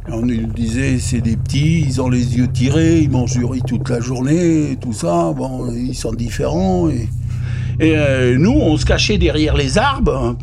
on 0.08 0.22
nous 0.22 0.46
disait 0.46 1.00
c'est 1.00 1.22
des 1.22 1.36
petits, 1.36 1.82
ils 1.82 2.00
ont 2.00 2.10
les 2.10 2.38
yeux 2.38 2.48
tirés, 2.48 3.00
ils 3.00 3.10
mangent 3.10 3.38
du 3.38 3.62
toute 3.62 3.90
la 3.90 4.00
journée, 4.00 4.78
tout 4.80 4.94
ça, 4.94 5.34
bon, 5.36 5.74
ils 5.74 5.96
sont 5.96 6.14
différents. 6.14 6.90
Et, 6.90 7.08
euh, 7.82 8.38
nous, 8.38 8.52
on 8.52 8.78
se 8.78 8.86
cachait 8.86 9.18
derrière 9.18 9.56
les 9.56 9.78
arbres 9.78 10.16
hein, 10.16 10.38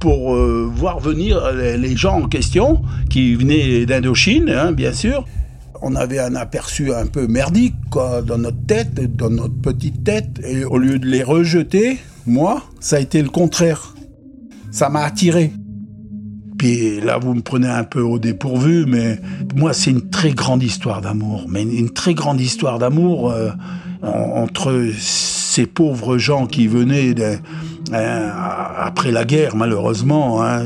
pour 0.00 0.34
euh, 0.34 0.68
voir 0.74 0.98
venir 0.98 1.52
les, 1.52 1.76
les 1.76 1.96
gens 1.96 2.22
en 2.22 2.28
question, 2.28 2.82
qui 3.08 3.34
venaient 3.34 3.86
d'Indochine, 3.86 4.50
hein, 4.50 4.72
bien 4.72 4.92
sûr. 4.92 5.24
On 5.84 5.96
avait 5.96 6.20
un 6.20 6.36
aperçu 6.36 6.92
un 6.94 7.06
peu 7.06 7.26
merdique 7.26 7.74
dans 7.92 8.38
notre 8.38 8.64
tête, 8.66 8.94
dans 9.16 9.30
notre 9.30 9.54
petite 9.60 10.04
tête. 10.04 10.40
Et 10.46 10.64
au 10.64 10.78
lieu 10.78 10.98
de 10.98 11.06
les 11.06 11.22
rejeter, 11.24 11.98
moi, 12.26 12.62
ça 12.80 12.96
a 12.96 13.00
été 13.00 13.20
le 13.20 13.28
contraire. 13.28 13.94
Ça 14.70 14.88
m'a 14.88 15.00
attiré. 15.04 15.52
Puis 16.56 17.00
là, 17.00 17.18
vous 17.18 17.34
me 17.34 17.40
prenez 17.42 17.66
un 17.68 17.82
peu 17.82 18.00
au 18.00 18.20
dépourvu, 18.20 18.84
mais 18.86 19.18
moi, 19.56 19.72
c'est 19.72 19.90
une 19.90 20.08
très 20.08 20.30
grande 20.30 20.62
histoire 20.62 21.00
d'amour. 21.00 21.46
Mais 21.48 21.62
une 21.62 21.90
très 21.90 22.14
grande 22.14 22.40
histoire 22.40 22.78
d'amour 22.78 23.32
euh, 23.32 23.50
en- 24.02 24.42
entre 24.42 24.84
ces 24.96 25.66
pauvres 25.66 26.16
gens 26.18 26.46
qui 26.46 26.68
venaient 26.68 27.14
euh, 27.92 28.30
après 28.78 29.10
la 29.10 29.24
guerre, 29.24 29.56
malheureusement, 29.56 30.42
hein, 30.44 30.62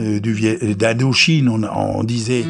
d'Indochine, 0.78 1.48
on, 1.48 1.62
on 1.64 2.04
disait. 2.04 2.44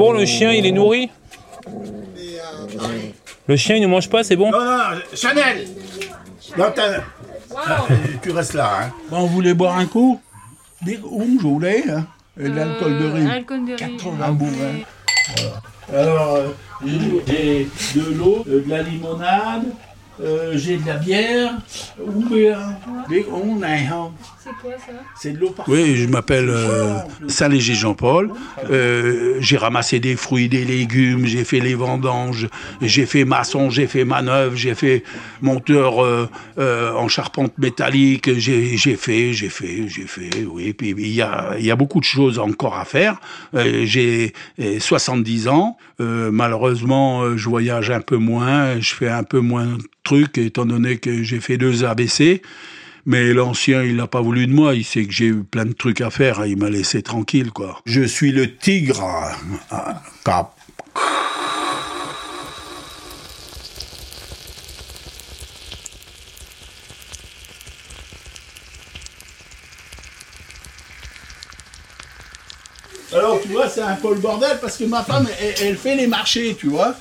Bon, 0.00 0.12
le 0.12 0.24
chien, 0.24 0.50
il 0.52 0.64
est 0.64 0.72
nourri? 0.72 1.10
Le 3.46 3.56
chien, 3.56 3.76
il 3.76 3.82
ne 3.82 3.86
mange 3.86 4.08
pas, 4.08 4.24
c'est 4.24 4.36
bon? 4.36 4.50
Non, 4.50 4.64
non, 4.64 4.78
Chanel 5.14 5.66
Non, 6.56 6.72
Ah, 7.54 7.86
Tu 8.22 8.30
restes 8.30 8.54
là, 8.54 8.70
hein. 8.80 8.92
Bon, 9.10 9.20
vous 9.20 9.28
voulez 9.28 9.52
boire 9.52 9.76
un 9.76 9.84
coup? 9.84 10.18
Des 10.80 10.98
où 11.04 11.38
je 11.38 11.46
voulais, 11.46 11.84
hein 11.90 12.06
Et 12.40 12.44
de 12.48 12.54
l'alcool 12.54 12.98
de 12.98 13.04
riz. 13.04 13.30
Alcool 13.30 13.66
de 13.66 13.72
riz. 13.72 13.96
80 13.98 14.28
bourrins. 14.32 14.78
Voilà. 15.36 16.02
Alors, 16.02 16.34
euh, 16.36 16.48
j'ai 17.26 17.68
de 17.94 18.14
l'eau, 18.14 18.42
euh, 18.48 18.64
de 18.64 18.70
la 18.70 18.82
limonade, 18.82 19.64
euh, 20.22 20.52
j'ai 20.56 20.76
de 20.78 20.86
la 20.86 20.96
bière. 20.96 21.52
Ou 22.04 22.22
bien, 22.34 22.58
on 23.32 23.62
a 23.62 23.68
un- 23.68 24.10
C'est 24.42 24.50
quoi 24.62 24.72
ça? 24.78 24.92
C'est 25.20 25.32
de 25.32 25.38
l'eau 25.38 25.54
Oui, 25.68 25.96
je 25.96 26.08
m'appelle 26.08 26.48
euh, 26.48 26.94
Saint-Léger 27.28 27.74
Jean-Paul. 27.74 28.30
Euh, 28.70 29.36
j'ai 29.40 29.56
ramassé 29.58 30.00
des 30.00 30.16
fruits, 30.16 30.48
des 30.48 30.64
légumes, 30.64 31.26
j'ai 31.26 31.44
fait 31.44 31.60
les 31.60 31.74
vendanges, 31.74 32.48
j'ai 32.80 33.04
fait 33.06 33.24
maçon, 33.24 33.68
j'ai 33.70 33.86
fait 33.86 34.04
manœuvre, 34.04 34.56
j'ai 34.56 34.74
fait 34.74 35.04
monteur 35.42 36.02
euh, 36.02 36.28
euh, 36.58 36.92
en 36.94 37.08
charpente 37.08 37.56
métallique, 37.58 38.38
j'ai 38.38 38.76
j'ai 38.76 38.96
fait, 38.96 39.32
j'ai 39.34 39.50
fait, 39.50 39.88
j'ai 39.88 40.06
fait, 40.06 40.30
oui. 40.50 40.72
Puis 40.72 40.90
il 40.96 41.08
y 41.14 41.22
a, 41.22 41.54
il 41.58 41.64
y 41.66 41.70
a 41.70 41.76
beaucoup 41.76 42.00
de 42.00 42.04
choses 42.04 42.38
encore 42.38 42.76
à 42.76 42.84
faire. 42.86 43.20
Euh, 43.54 43.82
j'ai 43.84 44.32
euh, 44.60 44.78
70 44.80 45.48
ans. 45.48 45.76
Euh, 46.00 46.30
malheureusement, 46.32 47.36
je 47.36 47.48
voyage 47.48 47.90
un 47.90 48.00
peu 48.00 48.16
moins, 48.16 48.80
je 48.80 48.94
fais 48.94 49.08
un 49.10 49.22
peu 49.22 49.40
moins 49.40 49.76
de 50.00 50.08
trucs, 50.08 50.38
étant 50.38 50.66
donné 50.66 50.98
que 50.98 51.22
j'ai 51.22 51.40
fait 51.40 51.58
deux 51.58 51.84
ABC. 51.84 52.42
Mais 53.06 53.32
l'ancien, 53.32 53.82
il 53.82 53.96
n'a 53.96 54.06
pas 54.06 54.20
voulu 54.20 54.46
de 54.46 54.52
moi. 54.52 54.74
Il 54.74 54.84
sait 54.84 55.04
que 55.04 55.12
j'ai 55.12 55.26
eu 55.26 55.42
plein 55.42 55.64
de 55.64 55.72
trucs 55.72 56.00
à 56.00 56.10
faire. 56.10 56.44
Il 56.46 56.58
m'a 56.58 56.68
laissé 56.68 57.02
tranquille, 57.02 57.50
quoi. 57.50 57.80
Je 57.86 58.02
suis 58.02 58.32
le 58.32 58.56
tigre. 58.56 59.02
Ah, 59.70 60.02
cap. 60.24 60.54
Alors, 73.12 73.40
tu 73.42 73.48
vois, 73.48 73.68
c'est 73.68 73.80
un 73.80 73.96
peu 73.96 74.14
le 74.14 74.20
bordel 74.20 74.58
parce 74.60 74.76
que 74.76 74.84
ma 74.84 75.02
femme, 75.02 75.26
elle, 75.40 75.54
elle 75.62 75.76
fait 75.76 75.96
les 75.96 76.06
marchés, 76.06 76.56
tu 76.58 76.68
vois. 76.68 76.94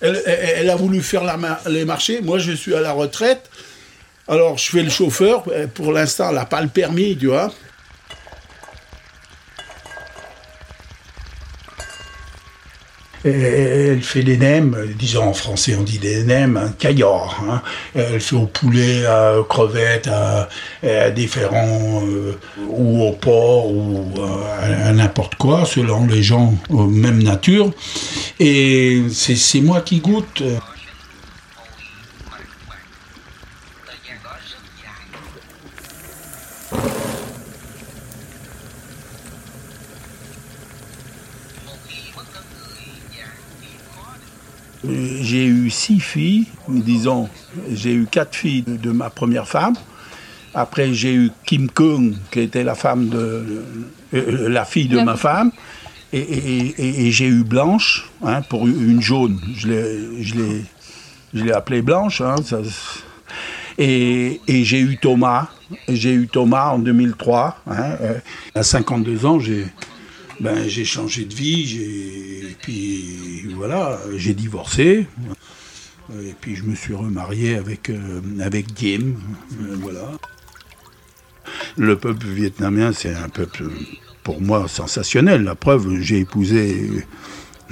Elle, 0.00 0.70
a 0.70 0.76
voulu 0.76 1.02
faire 1.02 1.22
les 1.68 1.84
marchés. 1.84 2.20
Moi, 2.22 2.38
je 2.38 2.52
suis 2.52 2.74
à 2.74 2.80
la 2.80 2.92
retraite. 2.92 3.50
Alors, 4.28 4.58
je 4.58 4.70
fais 4.70 4.82
le 4.82 4.90
chauffeur. 4.90 5.44
Pour 5.74 5.92
l'instant, 5.92 6.28
elle 6.28 6.36
n'a 6.36 6.44
pas 6.44 6.60
le 6.60 6.68
permis, 6.68 7.16
tu 7.16 7.26
vois. 7.26 7.50
Elle 13.24 14.00
fait 14.00 14.22
des 14.22 14.36
nems, 14.36 14.76
disons 14.96 15.24
en 15.24 15.32
français 15.32 15.74
on 15.78 15.82
dit 15.82 15.98
des 15.98 16.22
nems, 16.22 16.56
un 16.56 16.68
caillard. 16.68 17.42
hein. 17.48 17.62
Elle 17.94 18.20
fait 18.20 18.36
au 18.36 18.46
poulet, 18.46 19.04
à 19.06 19.34
crevettes, 19.48 20.08
à, 20.08 21.10
différents, 21.10 22.02
euh, 22.06 22.38
ou 22.68 23.02
au 23.02 23.12
porc, 23.12 23.72
ou 23.72 24.14
euh, 24.18 24.84
à, 24.84 24.88
à 24.88 24.92
n'importe 24.92 25.34
quoi, 25.34 25.64
selon 25.64 26.06
les 26.06 26.22
gens, 26.22 26.54
euh, 26.70 26.86
même 26.86 27.20
nature. 27.22 27.72
Et 28.40 29.02
c'est 29.10 29.34
c'est 29.36 29.60
moi 29.60 29.80
qui 29.80 29.98
goûte. 30.00 30.42
J'ai 45.20 45.44
eu 45.44 45.68
six 45.68 46.00
filles, 46.00 46.46
disons, 46.68 47.28
j'ai 47.70 47.92
eu 47.92 48.06
quatre 48.06 48.34
filles 48.34 48.62
de, 48.62 48.76
de 48.76 48.90
ma 48.90 49.10
première 49.10 49.46
femme. 49.46 49.74
Après, 50.54 50.94
j'ai 50.94 51.12
eu 51.12 51.30
Kim 51.44 51.68
Kung, 51.70 52.14
qui 52.30 52.40
était 52.40 52.64
la 52.64 52.74
femme 52.74 53.08
de 53.08 53.64
euh, 54.14 54.48
la 54.48 54.64
fille 54.64 54.88
de 54.88 55.00
ma 55.00 55.16
femme, 55.16 55.50
et, 56.12 57.10
j'ai 57.10 57.26
eu 57.26 57.44
Blanche, 57.44 58.08
hein, 58.22 58.42
pour 58.42 58.66
une 58.66 59.00
jaune. 59.02 59.40
Je 59.54 59.68
l'ai, 61.34 61.52
appelée 61.52 61.82
Blanche. 61.82 62.20
hein, 62.20 62.36
ça- 62.44 62.62
et, 63.78 64.40
j'ai 64.48 64.80
eu 64.80 64.98
Thomas. 64.98 65.48
J'ai 65.88 66.14
eu 66.14 66.28
Thomas 66.28 66.70
en 66.70 66.78
2003. 66.78 67.62
hein, 67.66 67.96
euh, 68.00 68.18
à 68.54 68.62
52 68.62 69.26
ans, 69.26 69.38
j'ai, 69.38 69.66
ben, 70.40 70.68
changé 70.84 71.24
de 71.24 71.34
vie. 71.34 71.78
Et 71.80 72.56
puis 72.60 73.46
voilà, 73.54 73.98
j'ai 74.16 74.34
divorcé. 74.34 75.06
Et 76.10 76.34
puis 76.40 76.56
je 76.56 76.62
me 76.64 76.74
suis 76.74 76.94
remarié 76.94 77.56
avec, 77.56 77.90
euh, 77.90 78.20
avec 78.40 78.82
euh, 78.82 79.76
voilà. 79.80 80.10
Le 81.76 81.96
peuple 81.96 82.26
vietnamien, 82.26 82.92
c'est 82.92 83.14
un 83.14 83.28
peuple, 83.28 83.64
pour 84.22 84.40
moi, 84.40 84.66
sensationnel. 84.68 85.44
La 85.44 85.54
preuve, 85.54 86.00
j'ai 86.00 86.18
épousé. 86.20 86.90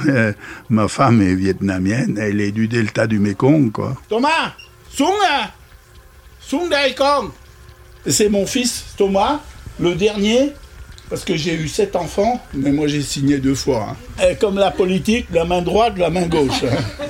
euh, 0.06 0.32
ma 0.70 0.88
femme 0.88 1.22
est 1.22 1.34
vietnamienne, 1.34 2.18
elle 2.20 2.40
est 2.40 2.52
du 2.52 2.68
delta 2.68 3.06
du 3.06 3.18
Mekong, 3.18 3.70
quoi. 3.72 3.96
Thomas, 4.08 4.52
Sung 4.90 5.12
là 5.22 5.50
Sung 6.40 6.68
Dai 6.70 6.94
Kong 6.94 7.30
C'est 8.06 8.28
mon 8.28 8.46
fils, 8.46 8.84
Thomas, 8.96 9.40
le 9.80 9.94
dernier, 9.94 10.52
parce 11.10 11.24
que 11.24 11.36
j'ai 11.36 11.54
eu 11.54 11.68
sept 11.68 11.96
enfants, 11.96 12.40
mais 12.54 12.70
moi 12.72 12.86
j'ai 12.86 13.02
signé 13.02 13.38
deux 13.38 13.54
fois. 13.54 13.88
hein. 14.20 14.24
Et 14.30 14.36
comme 14.36 14.56
la 14.58 14.70
politique, 14.70 15.26
la 15.32 15.44
main 15.44 15.60
droite, 15.62 15.94
la 15.98 16.08
main 16.10 16.26
gauche. 16.26 16.62
hein. 16.64 17.06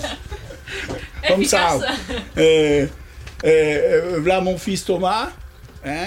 comme 1.28 1.44
ça. 1.44 1.78
Euh, 2.38 2.86
euh, 3.44 4.18
voilà 4.20 4.40
mon 4.40 4.56
fils 4.58 4.84
Thomas. 4.84 5.28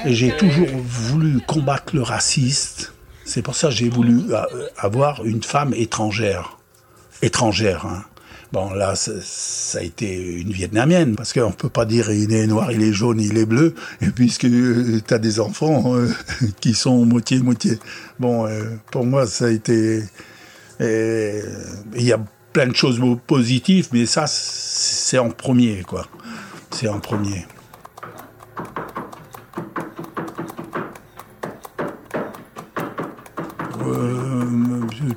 J'ai 0.05 0.35
toujours 0.35 0.67
voulu 0.83 1.39
combattre 1.47 1.95
le 1.95 2.01
raciste. 2.01 2.93
C'est 3.29 3.43
pour 3.43 3.55
ça 3.55 3.67
que 3.67 3.75
j'ai 3.75 3.89
voulu 3.89 4.33
euh, 4.33 4.41
avoir 4.75 5.23
une 5.23 5.43
femme 5.43 5.71
étrangère. 5.75 6.57
Étrangère. 7.21 7.85
Hein. 7.85 8.03
Bon, 8.51 8.71
là, 8.73 8.95
ça, 8.95 9.77
a 9.77 9.83
été 9.83 10.15
une 10.15 10.51
Vietnamienne, 10.51 11.15
parce 11.15 11.33
qu'on 11.33 11.51
peut 11.51 11.69
pas 11.69 11.85
dire 11.85 12.09
il 12.09 12.33
est 12.33 12.47
noir, 12.47 12.71
il 12.71 12.81
est 12.81 12.91
jaune, 12.91 13.21
il 13.21 13.37
est 13.37 13.45
bleu, 13.45 13.75
puisque 14.15 14.47
tu 14.49 15.03
as 15.11 15.19
des 15.19 15.39
enfants 15.39 15.95
euh, 15.95 16.09
qui 16.59 16.73
sont 16.73 17.05
moitié-moitié. 17.05 17.77
Bon, 18.19 18.47
euh, 18.47 18.63
pour 18.91 19.05
moi, 19.05 19.27
ça 19.27 19.45
a 19.45 19.49
été... 19.49 20.03
euh, 20.81 21.41
Il 21.95 22.03
y 22.03 22.11
a 22.11 22.19
plein 22.51 22.65
de 22.65 22.75
choses 22.75 22.99
positives, 23.27 23.89
mais 23.93 24.07
ça, 24.07 24.25
c'est 24.27 25.19
en 25.19 25.29
premier, 25.29 25.83
quoi. 25.83 26.07
C'est 26.71 26.87
en 26.87 26.99
premier. 26.99 27.45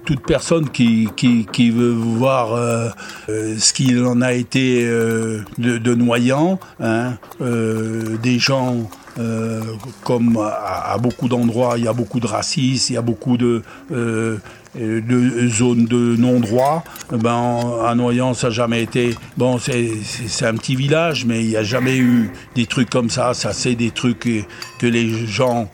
Toute 0.04 0.20
personne 0.20 0.70
qui, 0.70 1.08
qui, 1.16 1.70
veut 1.70 1.90
voir 1.90 2.52
euh, 2.52 2.88
euh, 3.28 3.56
ce 3.58 3.72
qu'il 3.72 4.04
en 4.04 4.20
a 4.20 4.32
été 4.32 4.84
euh, 4.84 5.42
de, 5.58 5.94
noyant, 5.94 6.58
hein, 6.80 7.14
des 7.40 8.38
gens 8.38 8.88
comme 10.04 10.38
à, 10.38 10.96
beaucoup 10.98 11.28
d'endroits, 11.28 11.74
il 11.76 11.84
y 11.84 11.88
a 11.88 11.92
beaucoup 11.92 12.18
de 12.18 12.26
racisme, 12.26 12.92
il 12.92 12.94
y 12.94 12.98
a 12.98 13.02
beaucoup 13.02 13.36
de, 13.36 13.62
de 13.90 15.48
zones 15.48 15.84
de 15.84 16.16
non-droit. 16.16 16.82
Ben, 17.10 17.60
à 17.84 17.94
Noyant, 17.94 18.32
ça 18.32 18.46
n'a 18.46 18.54
jamais 18.54 18.82
été... 18.82 19.14
Bon, 19.36 19.58
c'est 19.58 20.46
un 20.46 20.54
petit 20.54 20.76
village, 20.76 21.26
mais 21.26 21.42
il 21.42 21.48
n'y 21.48 21.56
a 21.56 21.62
jamais 21.62 21.98
eu 21.98 22.30
des 22.54 22.64
trucs 22.64 22.88
comme 22.88 23.10
ça. 23.10 23.34
Ça, 23.34 23.52
c'est 23.52 23.74
des 23.74 23.90
trucs 23.90 24.20
que, 24.20 24.40
que 24.78 24.86
les 24.86 25.26
gens 25.26 25.68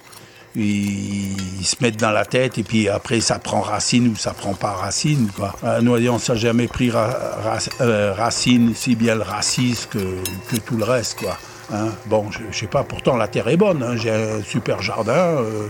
ils, 0.56 1.64
se 1.64 1.76
mettent 1.80 1.98
dans 1.98 2.10
la 2.10 2.24
tête 2.24 2.58
et 2.58 2.62
puis 2.62 2.88
après 2.88 3.20
ça 3.20 3.38
prend 3.38 3.60
racine 3.60 4.08
ou 4.08 4.16
ça 4.16 4.32
prend 4.32 4.54
pas 4.54 4.72
racine. 4.72 5.28
Quoi. 5.34 5.54
À 5.62 5.80
ça 6.18 6.32
n'a 6.32 6.38
jamais 6.38 6.66
pris 6.66 6.90
euh, 6.94 8.12
racine, 8.14 8.72
si 8.74 8.94
bien 8.94 9.14
le 9.14 9.22
racisme 9.22 9.90
que, 9.90 10.56
tout 10.56 10.76
le 10.76 10.84
reste. 10.84 11.18
Quoi. 11.20 11.36
Hein. 11.72 11.88
Bon, 12.06 12.30
je, 12.30 12.38
je 12.50 12.58
sais 12.60 12.66
pas, 12.66 12.82
pourtant 12.84 13.16
la 13.16 13.28
terre 13.28 13.48
est 13.48 13.56
bonne, 13.56 13.82
hein. 13.82 13.96
j'ai 13.96 14.10
un 14.10 14.42
super 14.42 14.80
jardin, 14.80 15.12
euh, 15.12 15.68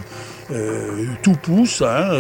euh, 0.53 1.07
tout 1.23 1.35
pousse, 1.35 1.83
hein, 1.83 2.11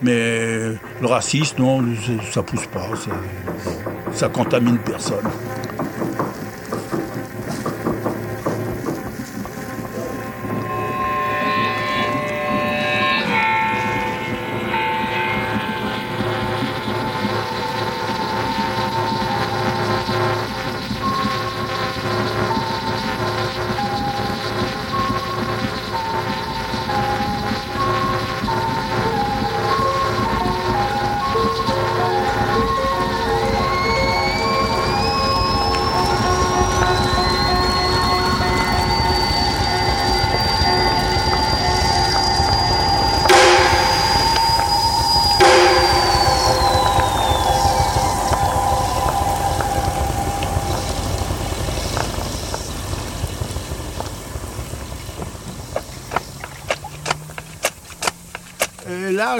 mais 0.00 0.70
le 1.00 1.06
racisme, 1.06 1.56
non, 1.58 1.84
ça 2.32 2.42
pousse 2.42 2.66
pas, 2.66 2.88
c'est- 2.96 4.16
ça 4.18 4.28
contamine 4.28 4.78
personne. 4.78 5.28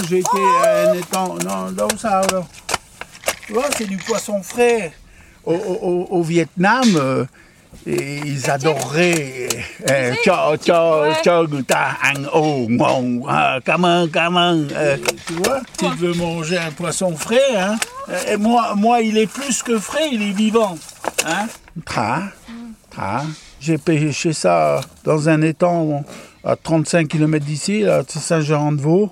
J'ai 0.08 0.18
été 0.18 0.42
à 0.64 0.90
un 0.90 0.94
étang. 0.94 1.34
Non, 1.44 1.70
non, 1.70 1.88
ça, 1.98 2.22
là. 2.32 2.42
Ouais, 3.50 3.62
c'est 3.76 3.86
du 3.86 3.96
poisson 3.98 4.42
frais. 4.42 4.92
Au, 5.44 5.52
au- 5.54 5.78
au- 5.82 6.06
au 6.18 6.22
Vietnam, 6.22 6.84
euh, 6.96 7.24
et 7.86 8.20
ils 8.24 8.50
adoreraient. 8.50 9.48
euh, 9.90 10.14
Cho, 10.24 10.56
cho, 10.64 11.04
cho 11.22 11.46
người 11.48 11.64
ta 11.64 11.96
ngon. 12.16 13.22
ah. 13.28 13.58
Euh, 14.72 14.96
Tu 15.26 15.32
vois, 15.34 15.60
tu 15.76 15.86
veux 15.98 16.14
manger 16.14 16.56
un 16.58 16.70
poisson 16.70 17.14
frais, 17.16 17.56
hein. 17.56 17.76
Et 18.30 18.36
moi, 18.38 18.74
moi, 18.74 19.00
il 19.02 19.18
est 19.18 19.26
plus 19.26 19.62
que 19.62 19.78
frais, 19.78 20.08
il 20.12 20.22
est 20.22 20.32
vivant. 20.32 20.78
Hein. 21.26 21.46
Tra, 21.84 22.22
tra. 22.90 23.24
J'ai 23.60 23.76
pêché 23.78 24.32
ça 24.32 24.80
dans 25.04 25.28
un 25.28 25.42
étang 25.42 26.04
à 26.44 26.56
35 26.56 27.08
km 27.08 27.44
d'ici, 27.44 27.80
là, 27.80 27.98
à 27.98 28.02
Saint-Jean-de-Vaux. 28.06 29.10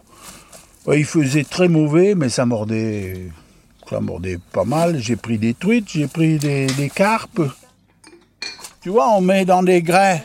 Il 0.89 1.05
faisait 1.05 1.45
très 1.45 1.69
mauvais, 1.69 2.15
mais 2.15 2.29
ça 2.29 2.45
mordait, 2.45 3.29
ça 3.89 4.01
mordait 4.01 4.39
pas 4.53 4.65
mal. 4.65 4.99
J'ai 5.01 5.17
pris 5.17 5.39
des 5.39 5.55
truites, 5.55 5.89
j'ai 5.89 6.09
pris 6.09 6.39
des, 6.39 6.67
des 6.67 6.91
carpes. 6.91 7.43
Tu 8.81 8.89
vois, 8.91 9.09
on 9.17 9.21
met 9.21 9.45
dans 9.45 9.63
des 9.63 9.81
grès. 9.81 10.25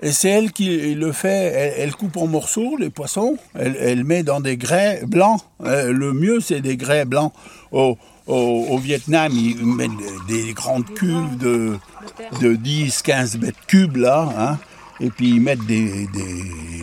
Et 0.00 0.12
c'est 0.12 0.28
elle 0.28 0.52
qui 0.52 0.94
le 0.94 1.12
fait. 1.12 1.28
Elle, 1.28 1.74
elle 1.78 1.94
coupe 1.94 2.18
en 2.18 2.26
morceaux 2.26 2.76
les 2.78 2.90
poissons. 2.90 3.36
Elle, 3.54 3.76
elle 3.80 4.04
met 4.04 4.22
dans 4.22 4.40
des 4.40 4.56
grès 4.56 5.02
blancs. 5.06 5.40
Euh, 5.64 5.92
le 5.92 6.12
mieux, 6.12 6.40
c'est 6.40 6.60
des 6.60 6.76
grès 6.76 7.04
blancs. 7.06 7.32
Au, 7.72 7.96
au, 8.26 8.66
au 8.68 8.78
Vietnam, 8.78 9.32
ils 9.34 9.64
mettent 9.64 9.90
des, 10.28 10.44
des 10.44 10.52
grandes 10.52 10.84
cuves 10.94 11.38
de, 11.38 11.78
de 12.42 12.54
10, 12.54 13.02
15 13.02 13.38
mètres 13.38 13.66
cubes, 13.66 13.96
là. 13.96 14.28
hein. 14.38 14.58
Et 15.00 15.10
puis 15.10 15.28
ils 15.28 15.40
mettent 15.40 15.64
des, 15.66 16.06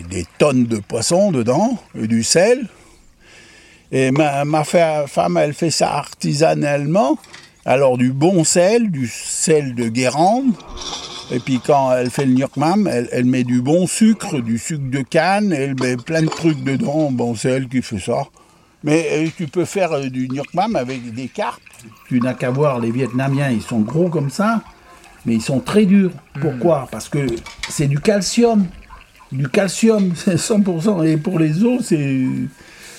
des- 0.08 0.26
tonnes 0.38 0.64
de 0.64 0.78
poissons 0.78 1.30
dedans, 1.32 1.78
et 1.98 2.06
du 2.06 2.22
sel. 2.22 2.68
Et 3.92 4.10
ma, 4.10 4.44
ma 4.44 4.64
femme, 4.64 5.36
elle 5.36 5.54
fait 5.54 5.70
ça 5.70 5.94
artisanalement. 5.94 7.18
Alors 7.64 7.98
du 7.98 8.12
bon 8.12 8.44
sel, 8.44 8.90
du 8.90 9.06
sel 9.08 9.74
de 9.74 9.88
Guérande. 9.88 10.52
Et 11.32 11.40
puis 11.40 11.60
quand 11.64 11.92
elle 11.92 12.10
fait 12.10 12.24
le 12.24 12.34
gnoc 12.34 12.56
mam, 12.56 12.86
elle, 12.86 13.08
elle 13.10 13.24
met 13.24 13.42
du 13.42 13.60
bon 13.60 13.86
sucre, 13.86 14.40
du 14.40 14.58
sucre 14.58 14.88
de 14.90 15.02
canne, 15.02 15.52
elle 15.52 15.74
met 15.80 15.96
plein 15.96 16.22
de 16.22 16.28
trucs 16.28 16.62
dedans. 16.62 17.10
Bon, 17.10 17.34
c'est 17.34 17.50
elle 17.50 17.68
qui 17.68 17.82
fait 17.82 17.98
ça. 17.98 18.24
Mais 18.84 19.08
euh, 19.10 19.28
tu 19.36 19.48
peux 19.48 19.64
faire 19.64 19.92
euh, 19.92 20.08
du 20.08 20.28
gnoc 20.28 20.54
mam 20.54 20.76
avec 20.76 21.12
des 21.12 21.26
carpes. 21.26 21.60
Tu 22.08 22.20
n'as 22.20 22.34
qu'à 22.34 22.50
voir, 22.50 22.78
les 22.78 22.92
Vietnamiens, 22.92 23.50
ils 23.50 23.62
sont 23.62 23.80
gros 23.80 24.08
comme 24.08 24.30
ça, 24.30 24.62
mais 25.26 25.34
ils 25.34 25.42
sont 25.42 25.60
très 25.60 25.84
durs. 25.84 26.12
Pourquoi? 26.40 26.88
Parce 26.90 27.08
que 27.08 27.26
c'est 27.68 27.88
du 27.88 27.98
calcium. 27.98 28.66
Du 29.32 29.48
calcium, 29.48 30.12
c'est 30.14 30.36
100%. 30.36 31.06
Et 31.06 31.16
pour 31.16 31.38
les 31.38 31.62
os, 31.64 31.82
c'est... 31.84 32.24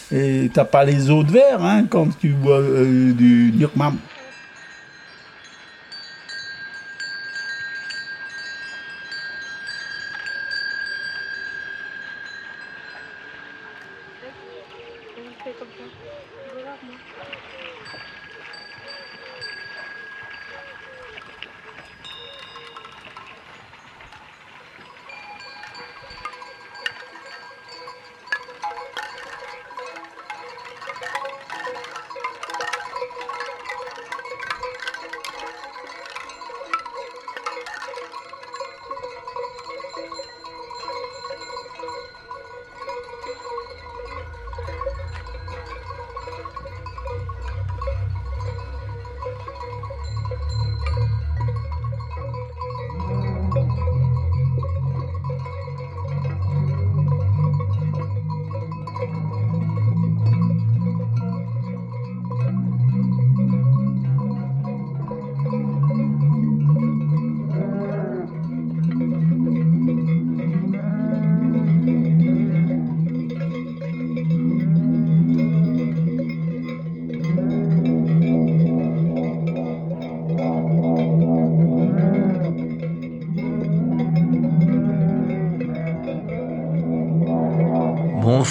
Et 0.09 0.49
t'as 0.53 0.63
pas 0.63 0.85
les 0.85 1.09
os 1.09 1.25
de 1.25 1.31
verre 1.31 1.63
hein, 1.63 1.85
quand 1.89 2.17
tu 2.17 2.29
bois 2.29 2.59
euh, 2.59 3.11
du 3.11 3.51
gnoc 3.57 3.71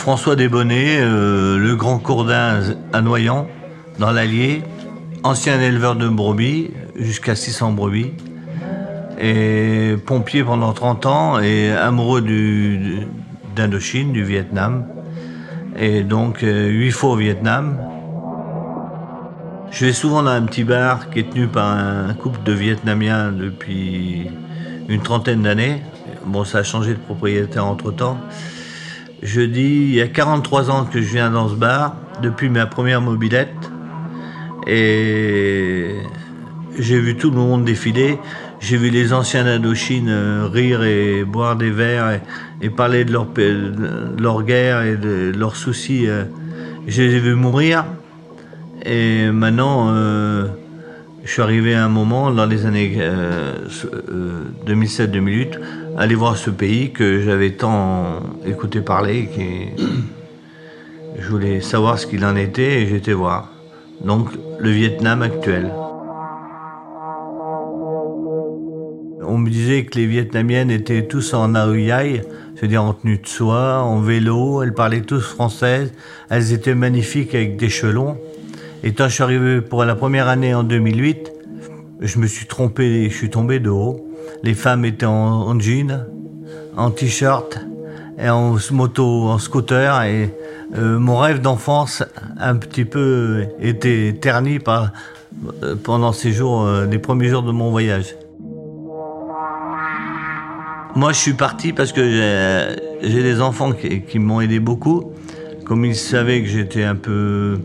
François 0.07 0.37
Desbonnets, 0.37 1.01
euh, 1.01 1.59
le 1.59 1.75
grand 1.75 1.99
courdin 1.99 2.61
à 2.93 3.01
Noyant, 3.01 3.49
dans 3.99 4.13
l'Allier, 4.13 4.63
ancien 5.25 5.61
éleveur 5.61 5.97
de 5.97 6.09
brebis, 6.09 6.71
jusqu'à 6.95 7.35
600 7.35 7.73
brebis, 7.73 8.13
et 9.21 9.97
pompier 10.07 10.45
pendant 10.45 10.73
30 10.73 11.07
ans, 11.07 11.41
et 11.41 11.73
amoureux 11.73 12.23
d'Indochine, 13.57 14.13
du 14.13 14.23
Vietnam, 14.23 14.87
et 15.77 16.05
donc 16.05 16.45
euh, 16.45 16.69
huit 16.69 16.93
fois 16.93 17.11
au 17.11 17.17
Vietnam. 17.17 17.77
Je 19.73 19.87
vais 19.87 19.93
souvent 19.93 20.23
dans 20.23 20.31
un 20.31 20.43
petit 20.43 20.63
bar 20.63 21.11
qui 21.11 21.19
est 21.19 21.31
tenu 21.31 21.49
par 21.49 21.67
un 21.67 22.15
couple 22.15 22.45
de 22.45 22.53
Vietnamiens 22.53 23.33
depuis 23.33 24.31
une 24.89 25.03
trentaine 25.03 25.43
d'années. 25.43 25.83
Bon, 26.27 26.45
ça 26.45 26.59
a 26.59 26.63
changé 26.63 26.93
de 26.93 27.01
propriétaire 27.01 27.67
entre-temps. 27.67 28.19
Je 29.23 29.41
dis, 29.41 29.89
il 29.89 29.95
y 29.95 30.03
a 30.03 30.09
43 30.09 30.71
ans 30.71 30.85
que 30.85 31.01
je 31.01 31.13
viens 31.13 31.31
dans 31.31 31.49
ce 31.49 31.55
bar, 31.55 31.97
depuis 32.23 32.51
ma 32.51 32.67
première 32.67 33.01
mobilette. 33.01 33.71
Et 34.67 35.95
j'ai 36.79 36.99
vu 36.99 37.17
tout 37.17 37.31
le 37.31 37.37
monde 37.37 37.65
défiler. 37.65 38.19
J'ai 38.61 38.77
vu 38.77 38.91
les 38.91 39.13
anciens 39.13 39.45
d'Indochine 39.45 40.09
euh, 40.09 40.49
rire 40.53 40.83
et 40.83 41.25
boire 41.25 41.57
des 41.57 41.71
verres 41.71 42.21
et, 42.61 42.71
parler 42.71 43.05
de 43.05 43.13
leur, 43.13 44.43
guerre 44.43 44.83
et 44.83 44.97
de 44.97 45.33
leurs 45.37 45.57
soucis. 45.57 46.07
Euh. 46.09 46.25
Je 46.87 47.03
les 47.03 47.15
ai 47.15 47.21
vus 47.21 47.35
mourir. 47.35 47.85
Et 48.85 49.31
maintenant, 49.31 49.89
euh, 49.91 50.47
je 51.25 51.33
suis 51.33 51.43
arrivé 51.43 51.75
à 51.75 51.85
un 51.85 51.89
moment, 51.89 52.31
dans 52.31 52.47
les 52.47 52.67
années 52.67 52.99
2007-2008, 54.67 55.59
aller 55.97 56.15
voir 56.15 56.37
ce 56.37 56.51
pays 56.51 56.93
que 56.93 57.23
j'avais 57.23 57.53
tant 57.53 58.21
écouté 58.45 58.81
parler. 58.81 59.29
Je 61.19 61.29
voulais 61.29 61.61
savoir 61.61 61.99
ce 61.99 62.07
qu'il 62.07 62.25
en 62.25 62.37
était 62.37 62.83
et 62.83 62.87
j'étais 62.87 63.15
voir. 63.15 63.51
Donc, 64.05 64.29
le 64.59 64.71
Vietnam 64.71 65.23
actuel. 65.23 65.73
On 69.23 69.39
me 69.39 69.49
disait 69.49 69.85
que 69.87 69.99
les 69.99 70.07
Vietnamiennes 70.07 70.71
étaient 70.71 71.07
tous 71.07 71.33
en 71.33 71.55
aoyai, 71.55 72.21
c'est-à-dire 72.55 72.83
en 72.83 72.93
tenue 72.93 73.19
de 73.19 73.27
soie, 73.27 73.81
en 73.83 74.01
vélo, 74.01 74.63
elles 74.63 74.75
parlaient 74.75 75.01
tous 75.01 75.23
françaises, 75.23 75.93
elles 76.29 76.53
étaent 76.53 76.75
magnifiques 76.75 77.35
avec 77.35 77.57
des 77.57 77.71
chelons. 77.71 78.19
Et 78.85 78.93
quand 78.93 79.09
je 79.09 79.15
suis 79.15 79.23
arrivé 79.23 79.63
pour 79.63 79.85
la 79.85 79.95
première 79.95 80.29
année 80.29 80.55
en 80.55 80.63
2008, 80.63 81.33
je 82.01 82.19
me 82.19 82.27
suis 82.27 82.47
trompé, 82.47 83.09
je 83.09 83.17
suis 83.17 83.31
tombé 83.31 83.59
de 83.59 83.71
haut. 83.71 84.06
Les 84.43 84.55
femmes 84.55 84.85
étaient 84.85 85.07
en, 85.07 85.59
jean, 85.59 86.07
en 86.77 86.91
t-shirt 86.91 87.59
et 88.19 88.29
en 88.29 88.57
moto, 88.71 89.29
en 89.29 89.39
scooter. 89.39 90.03
Et 90.05 90.31
euh, 90.77 90.99
mon 90.99 91.19
rêve 91.19 91.41
d'enfance, 91.41 92.03
un 92.39 92.57
petit 92.57 92.85
peu, 92.85 93.45
était 93.61 94.17
terni 94.21 94.59
par, 94.59 94.93
euh, 95.63 95.77
pendant 95.77 96.13
ces 96.13 96.33
jours, 96.33 96.63
euh, 96.63 96.87
les 96.87 96.99
premiers 96.99 97.29
jours 97.29 97.43
de 97.43 97.53
mon 97.53 97.71
voyage. 97.71 98.15
Moi, 100.95 101.13
je 101.13 101.19
suis 101.19 101.35
parti 101.35 101.73
parce 101.73 101.93
que 101.93 102.75
j'ai 103.03 103.23
des 103.23 103.41
enfants 103.43 103.73
qui, 103.73 104.19
m'ont 104.19 104.41
aidé 104.41 104.61
beaucoup. 104.61 105.13
Comme 105.67 105.85
ils 105.85 105.97
savaient 105.97 106.41
que 106.43 106.49
j'étais 106.49 106.85
un 106.85 106.95
peu 106.95 107.59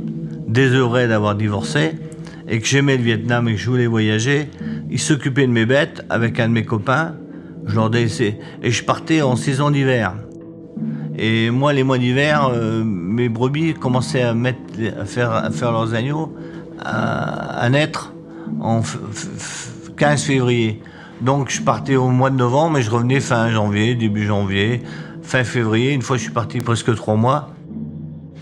désœuvré 0.48 1.08
d'avoir 1.08 1.36
divorcé 1.36 1.94
et 2.50 2.60
que 2.60 2.68
j'aimais 2.68 2.98
le 2.98 3.04
Vietnam 3.04 3.48
et 3.48 3.54
que 3.54 3.60
je 3.60 3.70
voulais 3.70 3.88
voyager, 3.88 4.50
ils 4.92 5.00
s'occupaient 5.00 5.48
de 5.48 5.52
mes 5.52 5.66
bêtes 5.66 6.06
avec 6.10 6.40
un 6.40 6.50
de 6.50 6.54
mes 6.54 6.66
copains. 6.66 7.16
Je 7.66 7.76
leur 7.76 7.92
et 7.96 8.72
je 8.72 8.84
partais 8.84 9.22
en 9.22 9.36
saison 9.36 9.72
d'hiver. 9.72 10.16
Et 11.18 11.50
moi, 11.50 11.74
les 11.74 11.84
mois 11.84 11.98
d'hiver, 11.98 12.50
euh, 12.52 12.84
mes 12.84 13.30
brebis 13.30 13.74
commençaient 13.76 14.24
à, 14.24 14.34
mettre, 14.34 14.60
à, 15.00 15.06
faire, 15.06 15.72
leurs 15.72 15.94
agneaux, 15.94 16.36
à, 16.80 17.60
à 17.60 17.70
naître 17.70 18.14
en 18.60 18.82
15 19.98 20.24
février. 20.24 20.82
Donc 21.22 21.52
je 21.52 21.62
partais 21.62 21.96
au 21.96 22.08
mois 22.08 22.32
de 22.32 22.36
novembre, 22.36 22.78
mais 22.78 22.82
je 22.82 22.90
revenais 22.90 23.20
fin 23.20 23.50
janvier, 23.52 23.94
début 23.94 24.26
janvier, 24.26 24.82
fin 25.22 25.44
février. 25.44 25.94
Une 25.94 26.02
fois, 26.02 26.18
je 26.18 26.24
suis 26.24 26.32
parti 26.32 26.58
presque 26.60 26.96
trois 26.96 27.16
mois. 27.16 27.54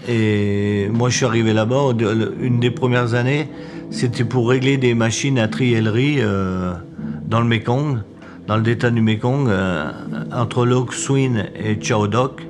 Et 0.07 0.89
moi, 0.93 1.09
je 1.09 1.17
suis 1.17 1.25
arrivé 1.25 1.53
là-bas, 1.53 1.93
une 2.41 2.59
des 2.59 2.71
premières 2.71 3.13
années, 3.13 3.49
c'était 3.91 4.23
pour 4.23 4.49
régler 4.49 4.77
des 4.77 4.93
machines 4.93 5.39
à 5.39 5.47
triellerie 5.47 6.17
euh, 6.19 6.73
dans 7.25 7.41
le 7.41 7.47
Mekong, 7.47 7.99
dans 8.47 8.57
le 8.57 8.63
delta 8.63 8.89
du 8.89 9.01
Mekong, 9.01 9.47
euh, 9.49 9.91
entre 10.31 10.65
Lok 10.65 10.93
Swin 10.93 11.45
et 11.55 11.79
Chao 11.81 12.07
Doc, 12.07 12.41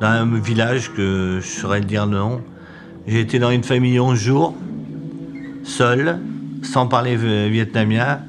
dans 0.00 0.08
un 0.08 0.38
village 0.38 0.92
que 0.94 1.40
je 1.42 1.46
saurais 1.46 1.80
dire 1.80 2.06
le 2.06 2.18
nom. 2.18 2.40
J'ai 3.06 3.20
été 3.20 3.38
dans 3.38 3.50
une 3.50 3.64
famille 3.64 3.98
11 3.98 4.18
jours, 4.18 4.54
seul, 5.64 6.18
sans 6.62 6.86
parler 6.86 7.16
vietnamien 7.48 8.20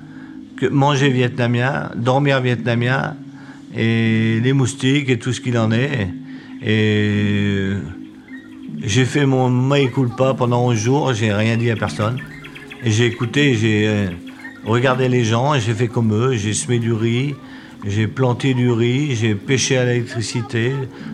manger 0.68 1.10
vietnamien, 1.10 1.92
dormir 1.96 2.42
vietnamien, 2.42 3.16
et 3.76 4.40
les 4.42 4.54
moustiques 4.54 5.10
et 5.10 5.20
tout 5.20 5.32
ce 5.32 5.42
qu'il 5.42 5.58
en 5.58 5.72
est. 5.72 6.10
Et 6.66 7.74
j'ai 8.82 9.06
fait 9.06 9.26
mon 9.26 9.50
maï 9.50 9.90
pas 10.18 10.34
pendant 10.34 10.66
11 10.66 10.78
jours, 10.78 11.14
j'ai 11.14 11.34
rien 11.34 11.56
dit 11.58 11.72
à 11.72 11.76
personne. 11.76 12.20
J'ai 12.86 13.08
écouté, 13.08 13.56
j'ai 13.56 13.88
euh, 13.88 14.08
regardé 14.64 15.10
les 15.10 15.26
gens 15.26 15.54
et 15.54 15.60
j'ai 15.60 15.74
fait 15.74 15.90
comme 15.90 16.14
eux, 16.14 16.38
j'ai 16.38 16.54
semé 16.54 16.80
du 16.80 16.94
riz, 16.94 17.36
j'ai 17.86 18.08
planté 18.08 18.54
du 18.54 18.72
riz, 18.72 19.18
j'ai 19.18 19.36
pêché 19.36 19.78
à 19.78 19.84
l'électricité 19.84 20.72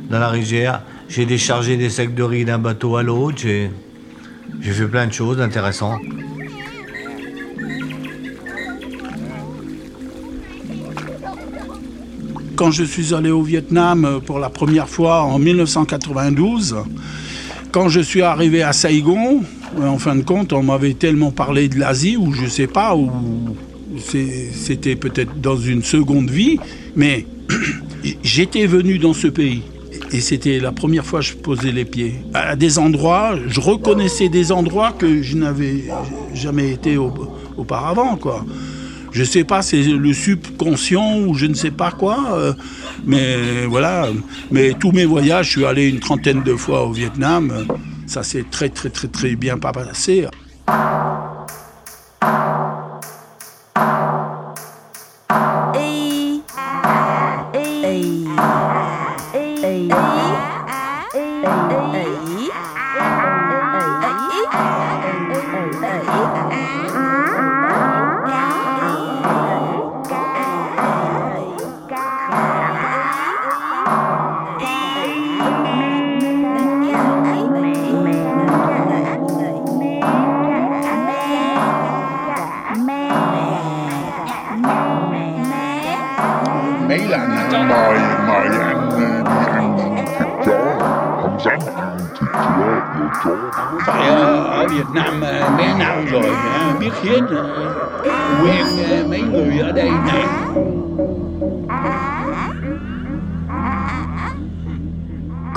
dans 0.07 0.20
la 0.20 0.30
rivière, 0.30 0.84
j'ai 1.09 1.26
déchargé 1.26 1.76
des 1.76 1.89
sacs 1.89 2.13
de 2.13 2.22
riz 2.22 2.45
d'un 2.45 2.59
bateau 2.59 2.97
à 2.97 3.03
l'autre, 3.03 3.39
j'ai 3.39 3.72
fait 4.61 4.88
plein 4.88 5.07
de 5.07 5.13
choses 5.13 5.41
intéressantes. 5.41 6.01
Quand 12.55 12.70
je 12.70 12.84
suis 12.84 13.11
allé 13.13 13.32
au 13.32 13.41
Vietnam 13.41 14.05
euh, 14.05 14.20
pour 14.20 14.38
la 14.38 14.49
première 14.49 14.88
fois 14.88 15.24
en 15.24 15.39
1992, 15.39 16.76
quand 17.72 17.89
je 17.89 17.99
suis 17.99 18.22
arrivé 18.22 18.61
à 18.61 18.72
Saigon, 18.72 19.41
en 19.82 19.97
fin 19.97 20.15
de 20.15 20.23
compte, 20.23 20.53
on 20.53 20.63
m'avait 20.63 20.93
tellement 20.93 21.32
parlé 21.32 21.67
de 21.67 21.78
l'Asie, 21.80 22.17
ou 22.17 22.34
je 22.34 22.47
sais 22.47 22.67
pas, 22.67 22.95
ou 22.95 23.09
c'était 23.99 24.95
peut-être 24.95 25.39
dans 25.41 25.57
une 25.57 25.84
seconde 25.84 26.30
vie, 26.30 26.57
mais 26.95 27.26
j'étais 28.23 28.65
venu 28.65 28.97
dans 28.97 29.13
ce 29.13 29.28
pays. 29.28 29.63
Et 30.11 30.21
c'était 30.21 30.59
la 30.59 30.71
première 30.71 31.05
fois 31.05 31.19
que 31.19 31.26
je 31.26 31.34
posais 31.34 31.71
les 31.71 31.86
pieds. 31.86 32.15
À 32.34 32.55
des 32.55 32.78
endroits, 32.78 33.36
je 33.47 33.59
reconnaissais 33.59 34.30
des 34.30 34.51
endroits 34.51 34.91
que 34.91 35.21
je 35.21 35.36
n'avais 35.36 35.86
jamais 36.34 36.71
été 36.71 36.97
auparavant, 37.57 38.15
quoi 38.15 38.45
je 39.15 39.23
sais 39.23 39.45
pas, 39.45 39.61
c'est 39.61 39.82
le 39.82 40.11
subconscient 40.11 41.19
ou 41.19 41.36
je 41.36 41.45
ne 41.45 41.53
sais 41.53 41.71
pas 41.71 41.89
quoi. 41.89 42.34
Euh, 42.34 42.53
mais 43.05 43.65
voilà, 43.65 44.09
mais 44.51 44.73
tous 44.73 44.91
mes 44.91 45.05
voyages, 45.05 45.45
je 45.45 45.51
suis 45.51 45.65
allé 45.65 45.88
une 45.88 46.01
trentaine 46.01 46.43
de 46.43 46.53
fois 46.53 46.86
au 46.86 46.91
Vietnam. 46.91 47.65
Ça 48.07 48.23
s'est 48.23 48.45
très 48.49 48.69
très 48.69 48.89
très 48.89 49.07
très 49.07 49.35
bien 49.35 49.57
passé. 49.57 50.27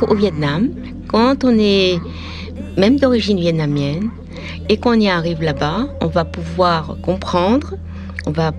Au 0.09 0.15
Vietnam, 0.15 0.71
quand 1.09 1.45
on 1.45 1.59
est 1.59 1.99
même 2.79 2.99
d'origine 2.99 3.39
vietnamienne. 3.39 4.11
Et 4.69 4.77
qu'on 4.77 4.95
y 4.95 5.09
arrive 5.09 5.43
là-bas, 5.43 5.89
on 6.01 6.07
va 6.07 6.25
pouvoir 6.25 6.97
comprendre, 7.03 7.75
on 8.27 8.31
va 8.31 8.53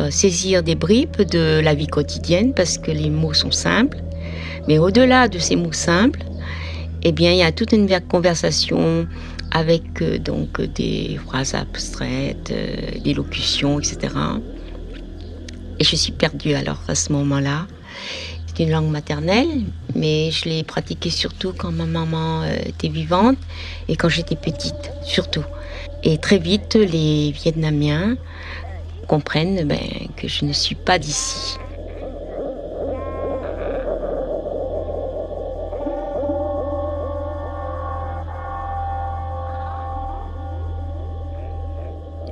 euh, 0.00 0.10
saisir 0.10 0.62
des 0.62 0.74
bribes 0.74 1.22
de 1.22 1.60
la 1.62 1.74
vie 1.74 1.86
quotidienne 1.86 2.54
parce 2.54 2.78
que 2.78 2.90
les 2.90 3.10
mots 3.10 3.34
sont 3.34 3.50
simples. 3.50 3.98
Mais 4.66 4.78
au-delà 4.78 5.28
de 5.28 5.38
ces 5.38 5.56
mots 5.56 5.72
simples, 5.72 6.24
eh 7.02 7.12
bien, 7.12 7.32
il 7.32 7.38
y 7.38 7.42
a 7.42 7.52
toute 7.52 7.72
une 7.72 7.88
conversation 8.08 9.06
avec 9.56 10.02
euh, 10.02 10.18
donc 10.18 10.60
des 10.60 11.18
phrases 11.24 11.54
abstraites, 11.54 12.50
euh, 12.50 13.00
des 13.02 13.14
locutions, 13.14 13.80
etc. 13.80 14.14
Et 15.78 15.84
je 15.84 15.96
suis 15.96 16.12
perdue 16.12 16.52
alors 16.52 16.82
à 16.88 16.94
ce 16.94 17.10
moment-là. 17.14 17.66
C'est 18.46 18.64
une 18.64 18.70
langue 18.70 18.90
maternelle, 18.90 19.64
mais 19.94 20.30
je 20.30 20.44
l'ai 20.50 20.62
pratiquée 20.62 21.08
surtout 21.08 21.54
quand 21.56 21.72
ma 21.72 21.86
maman 21.86 22.42
euh, 22.42 22.54
était 22.66 22.88
vivante 22.88 23.38
et 23.88 23.96
quand 23.96 24.10
j'étais 24.10 24.36
petite, 24.36 24.92
surtout. 25.02 25.44
Et 26.04 26.18
très 26.18 26.38
vite, 26.38 26.74
les 26.74 27.30
Vietnamiens 27.30 28.18
comprennent 29.08 29.66
ben, 29.66 29.88
que 30.18 30.28
je 30.28 30.44
ne 30.44 30.52
suis 30.52 30.74
pas 30.74 30.98
d'ici. 30.98 31.56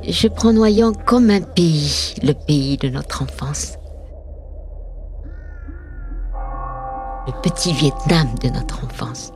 Je 0.07 0.29
prends 0.29 0.53
Noyant 0.53 0.93
comme 0.93 1.31
un 1.31 1.41
pays, 1.41 2.15
le 2.23 2.33
pays 2.33 2.77
de 2.77 2.89
notre 2.89 3.23
enfance. 3.23 3.79
Le 7.27 7.33
petit 7.41 7.73
Vietnam 7.73 8.29
de 8.43 8.51
notre 8.51 8.85
enfance. 8.85 9.34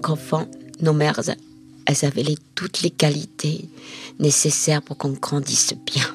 Tant 0.00 0.14
qu'enfants, 0.14 0.46
nos 0.80 0.92
mères, 0.92 1.20
elles 1.86 2.04
avaient 2.04 2.22
les, 2.22 2.38
toutes 2.54 2.82
les 2.82 2.90
qualités 2.90 3.68
nécessaires 4.18 4.82
pour 4.82 4.96
qu'on 4.96 5.12
grandisse 5.12 5.74
bien, 5.86 6.06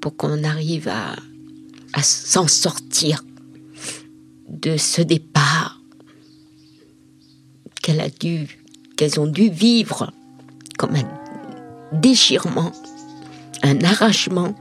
pour 0.00 0.16
qu'on 0.16 0.44
arrive 0.44 0.88
à, 0.88 1.16
s'en 2.02 2.46
sortir 2.46 3.24
de 4.48 4.76
ce 4.76 5.00
départ 5.00 5.80
qu'elles 7.82 8.12
dû, 8.20 8.46
qu'elles 8.96 9.18
ont 9.18 9.26
dû 9.26 9.48
vivre 9.48 10.12
comme 10.76 10.94
un 10.96 11.08
déchirement, 11.92 12.72
un 13.62 13.82
arrachement 13.82 14.54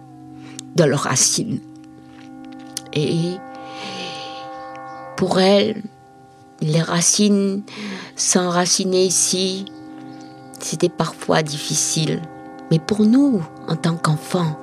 de 0.78 0.86
leurs 0.86 1.02
racines. 1.02 1.60
Et 2.94 3.36
pour 5.18 5.42
elles, 5.42 5.84
les 6.66 6.82
racines 6.82 7.62
s'enraciner 8.16 9.06
ici, 9.06 9.66
c'était 10.60 10.90
parfois 10.90 11.44
difficile. 11.44 12.22
Mais 12.72 12.80
pour 12.80 13.02
nous, 13.02 13.44
en 13.68 13.76
tant 13.76 13.96
qu'enfants, 13.96 14.60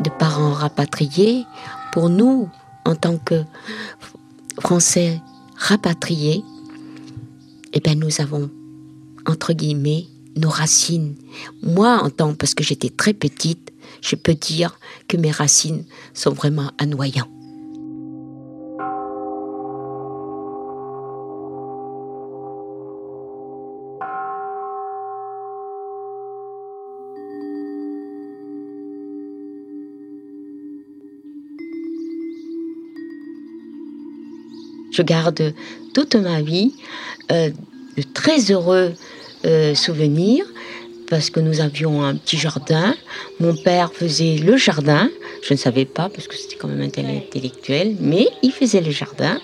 de 0.00 0.10
parents 0.10 0.52
rapatriés, 0.52 1.46
pour 1.92 2.10
nous, 2.10 2.48
en 2.84 2.94
tant 2.94 3.16
que 3.16 3.44
Français 4.60 5.20
rapatriés, 5.56 6.44
eh 7.72 7.80
bien, 7.80 7.94
nous 7.94 8.20
avons, 8.20 8.50
entre 9.26 9.54
guillemets, 9.54 10.06
nos 10.36 10.50
racines. 10.50 11.14
Moi, 11.62 11.98
en 12.02 12.10
tant, 12.10 12.34
parce 12.34 12.54
que 12.54 12.64
j'étais 12.64 12.90
très 12.90 13.14
petite, 13.14 13.72
je 14.02 14.16
peux 14.16 14.34
dire 14.34 14.78
que 15.08 15.16
mes 15.16 15.30
racines 15.30 15.84
sont 16.12 16.32
vraiment 16.32 16.70
annoyantes. 16.78 17.30
Je 34.92 35.02
garde 35.02 35.54
toute 35.94 36.14
ma 36.14 36.42
vie 36.42 36.72
euh, 37.30 37.50
de 37.96 38.02
très 38.02 38.50
heureux 38.50 38.92
euh, 39.44 39.74
souvenirs 39.74 40.44
parce 41.08 41.30
que 41.30 41.40
nous 41.40 41.60
avions 41.60 42.02
un 42.02 42.14
petit 42.14 42.38
jardin. 42.38 42.94
Mon 43.40 43.54
père 43.54 43.92
faisait 43.92 44.36
le 44.36 44.56
jardin. 44.56 45.10
Je 45.42 45.54
ne 45.54 45.58
savais 45.58 45.84
pas 45.84 46.08
parce 46.08 46.28
que 46.28 46.36
c'était 46.36 46.56
quand 46.56 46.68
même 46.68 46.80
intellectuel, 46.80 47.96
mais 48.00 48.28
il 48.42 48.52
faisait 48.52 48.80
le 48.80 48.90
jardin 48.90 49.40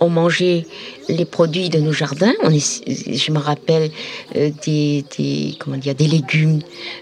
on 0.00 0.08
mangeait 0.08 0.66
les 1.08 1.24
produits 1.24 1.68
de 1.68 1.78
nos 1.78 1.92
jardins. 1.92 2.32
On 2.42 2.50
je 2.50 3.32
me 3.32 3.38
rappelle 3.38 3.90
euh, 4.36 4.50
des, 4.64 5.56
comment 5.58 5.76
dire, 5.76 5.94
des 5.94 6.06
légumes 6.06 6.60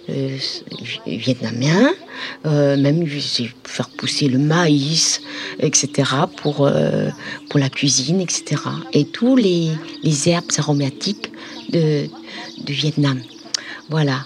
euh, 0.08 0.36
vietnamiens, 1.06 1.92
euh, 2.46 2.76
même 2.76 3.06
faire 3.64 3.88
pousser 3.90 4.28
le 4.28 4.38
maïs, 4.38 5.20
etc. 5.60 6.10
pour 6.36 6.70
pour 7.50 7.60
la 7.60 7.68
cuisine, 7.68 8.20
etc. 8.20 8.62
Et 8.92 9.04
tous 9.04 9.36
les, 9.36 9.70
herbes 10.26 10.50
aromatiques 10.58 11.30
de, 11.70 12.06
du 12.64 12.72
Vietnam. 12.72 13.20
Voilà, 13.90 14.24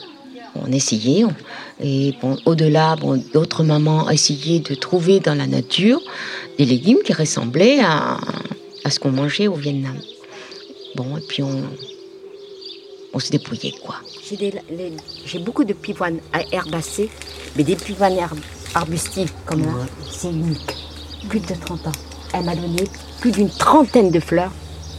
on 0.54 0.70
essayait. 0.72 1.24
et 1.80 2.14
bon, 2.20 2.36
au-delà, 2.44 2.96
bon, 2.96 3.22
d'autres 3.32 3.64
mamans 3.64 4.08
essayaient 4.10 4.60
de 4.60 4.74
trouver 4.74 5.20
dans 5.20 5.34
la 5.34 5.46
nature 5.46 6.00
des 6.58 6.64
légumes 6.64 6.98
qui 7.04 7.12
ressemblaient 7.12 7.80
à, 7.80 8.18
à 8.86 8.90
ce 8.90 9.00
qu'on 9.00 9.10
mangeait 9.10 9.48
au 9.48 9.54
Vietnam. 9.54 9.98
Bon, 10.94 11.16
et 11.16 11.20
puis 11.20 11.42
on, 11.42 11.64
on 13.12 13.18
se 13.18 13.32
dépouillait, 13.32 13.74
quoi. 13.84 13.96
J'ai 15.24 15.40
beaucoup 15.40 15.64
de 15.64 15.72
pivoines 15.72 16.20
herbacées, 16.52 17.10
mais 17.56 17.64
des 17.64 17.74
pivoines 17.74 18.16
arbustives 18.76 19.32
comme 19.44 19.62
là, 19.62 19.72
c'est 20.08 20.30
unique. 20.30 20.72
Plus 21.28 21.40
de 21.40 21.54
30 21.54 21.88
ans. 21.88 21.92
Elle 22.32 22.44
m'a 22.44 22.54
donné 22.54 22.84
plus 23.20 23.32
d'une 23.32 23.50
trentaine 23.50 24.12
de 24.12 24.20
fleurs, 24.20 24.52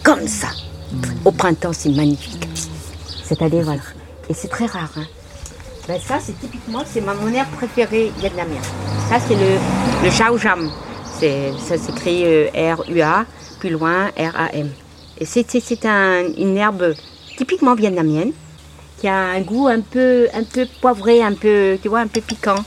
comme 0.04 0.28
ça. 0.28 0.50
Au 1.24 1.32
printemps, 1.32 1.72
c'est 1.72 1.90
magnifique. 1.90 2.46
C'est-à-dire, 3.24 3.64
voilà. 3.64 3.82
Et 4.30 4.34
c'est 4.34 4.50
très 4.50 4.66
rare. 4.66 4.92
Hein. 4.98 5.06
Ben, 5.88 5.98
ça, 6.06 6.20
c'est 6.20 6.38
typiquement, 6.42 6.84
c'est 6.86 7.00
ma 7.00 7.14
mon 7.14 7.32
herbe 7.34 7.52
préférée 7.56 8.12
vietnamienne. 8.20 8.64
Ça, 9.08 9.18
c'est 9.26 9.36
le, 9.36 10.04
le 10.04 10.12
Chao 10.12 10.38
Jam. 10.38 10.70
Ça 11.20 11.78
s'écrit 11.78 12.24
euh, 12.26 12.76
R-U-A 12.76 13.26
plus 13.60 13.70
loin 13.70 14.12
RAM. 14.18 14.70
C'est 15.22 15.56
une 16.38 16.58
herbe 16.58 16.94
typiquement 17.38 17.76
vietnamienne 17.76 18.32
qui 19.00 19.08
a 19.08 19.16
un 19.16 19.42
goût 19.42 19.68
un 19.68 19.82
peu, 19.82 20.28
un 20.34 20.44
peu 20.44 20.68
poivré, 20.82 21.22
un 21.22 21.34
peu, 21.34 21.78
tu 21.82 21.88
vois, 21.88 22.00
un 22.00 22.08
peu 22.08 22.22
piquant. 22.22 22.64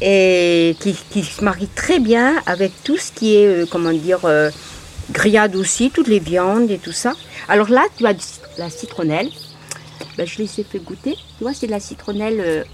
Et 0.00 0.76
qui, 0.80 1.24
se 1.24 1.42
marie 1.42 1.68
très 1.68 2.00
bien 2.00 2.34
avec 2.44 2.72
tout 2.84 2.98
ce 2.98 3.12
qui 3.12 3.36
est, 3.36 3.46
euh, 3.46 3.66
comment 3.70 3.92
dire, 3.92 4.20
euh, 4.24 4.50
grillade 5.10 5.56
aussi, 5.56 5.90
toutes 5.90 6.08
les 6.08 6.18
viandes 6.18 6.70
et 6.70 6.78
tout 6.78 6.92
ça. 6.92 7.14
Alors 7.48 7.70
là, 7.70 7.82
tu 7.96 8.06
as 8.06 8.14
la 8.58 8.68
citronnelle. 8.68 9.30
Ben, 10.18 10.26
je 10.26 10.38
les 10.38 10.60
ai 10.60 10.64
fait 10.64 10.78
goûter. 10.78 11.14
Tu 11.38 11.44
vois, 11.44 11.54
c'est 11.54 11.66
de 11.66 11.70
la 11.70 11.80
citronnelle 11.80 12.40
euh, 12.40 12.64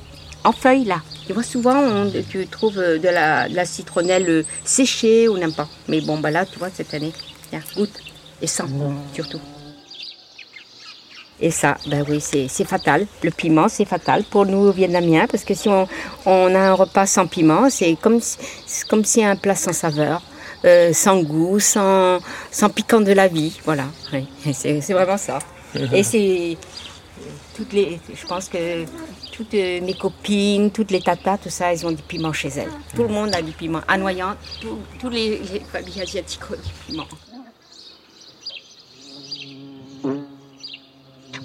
en 0.44 0.52
feuilles 0.52 0.84
là. 0.84 1.00
Tu 1.26 1.32
vois, 1.32 1.42
souvent, 1.42 2.10
tu 2.28 2.46
trouves 2.46 2.78
euh, 2.78 2.98
de 2.98 3.08
la, 3.08 3.64
citronnelle 3.64 4.28
euh, 4.28 4.44
séchée 4.64 5.28
ou 5.28 5.38
n'importe. 5.38 5.70
Mais 5.88 6.00
bon, 6.00 6.18
bah 6.18 6.30
là, 6.30 6.44
tu 6.44 6.58
vois, 6.58 6.68
cette 6.72 6.92
année, 6.94 7.12
tiens, 7.50 7.60
goûte 7.76 8.00
et 8.40 8.46
sens 8.46 8.68
surtout. 9.14 9.40
Et 11.40 11.50
ça, 11.50 11.76
ben 11.86 12.04
oui, 12.08 12.20
c'est 12.20 12.64
fatal. 12.64 13.06
Le 13.22 13.30
piment, 13.30 13.68
c'est 13.68 13.84
fatal 13.84 14.22
pour 14.24 14.46
nous 14.46 14.70
Vietnamiens, 14.70 15.26
parce 15.26 15.44
que 15.44 15.54
si 15.54 15.68
on, 15.68 15.86
a 16.26 16.58
un 16.58 16.72
repas 16.72 17.06
sans 17.06 17.26
piment, 17.26 17.68
c'est 17.68 17.96
comme, 18.00 18.20
comme 18.88 19.04
si 19.04 19.24
un 19.24 19.34
plat 19.34 19.56
sans 19.56 19.72
saveur, 19.72 20.22
euh, 20.64 20.92
sans 20.92 21.20
goût, 21.20 21.58
sans, 21.58 22.20
sans 22.52 22.68
piquant 22.68 23.00
de 23.00 23.12
la 23.12 23.26
vie. 23.26 23.58
Voilà, 23.64 23.86
c'est 24.52 24.80
vraiment 24.92 25.16
ça. 25.16 25.40
Et 25.92 26.04
c'est 26.04 26.56
toutes 27.56 27.72
les, 27.72 27.98
je 28.14 28.26
pense 28.26 28.48
que 28.48 28.84
toutes 29.32 29.54
euh, 29.54 29.80
mes 29.80 29.94
copines, 29.94 30.70
toutes 30.70 30.90
les 30.90 31.00
tatas, 31.00 31.38
tout 31.38 31.50
ça, 31.50 31.72
elles 31.72 31.84
ont 31.84 31.90
du 31.90 32.02
piment 32.02 32.32
chez 32.32 32.48
elles. 32.48 32.70
Tout 32.94 33.02
le 33.02 33.08
monde 33.08 33.34
a 33.34 33.42
du 33.42 33.52
piment. 33.52 33.80
À 33.88 33.96
Noyant, 33.98 34.36
tous 35.00 35.08
les, 35.08 35.40
familles 35.72 36.02
asiatiques 36.02 36.42
ont 36.50 36.54
du 36.54 36.72
piment. 36.86 37.08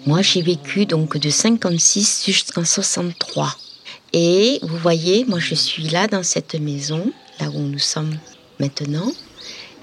Moi, 0.05 0.21
j'ai 0.21 0.41
vécu 0.41 0.85
donc 0.85 1.17
de 1.17 1.29
56 1.29 2.25
jusqu'en 2.25 2.63
63. 2.63 3.55
Et 4.13 4.59
vous 4.61 4.77
voyez, 4.77 5.25
moi, 5.25 5.39
je 5.39 5.55
suis 5.55 5.89
là 5.89 6.07
dans 6.07 6.23
cette 6.23 6.55
maison, 6.55 7.11
là 7.39 7.47
où 7.49 7.59
nous 7.59 7.79
sommes 7.79 8.17
maintenant. 8.59 9.11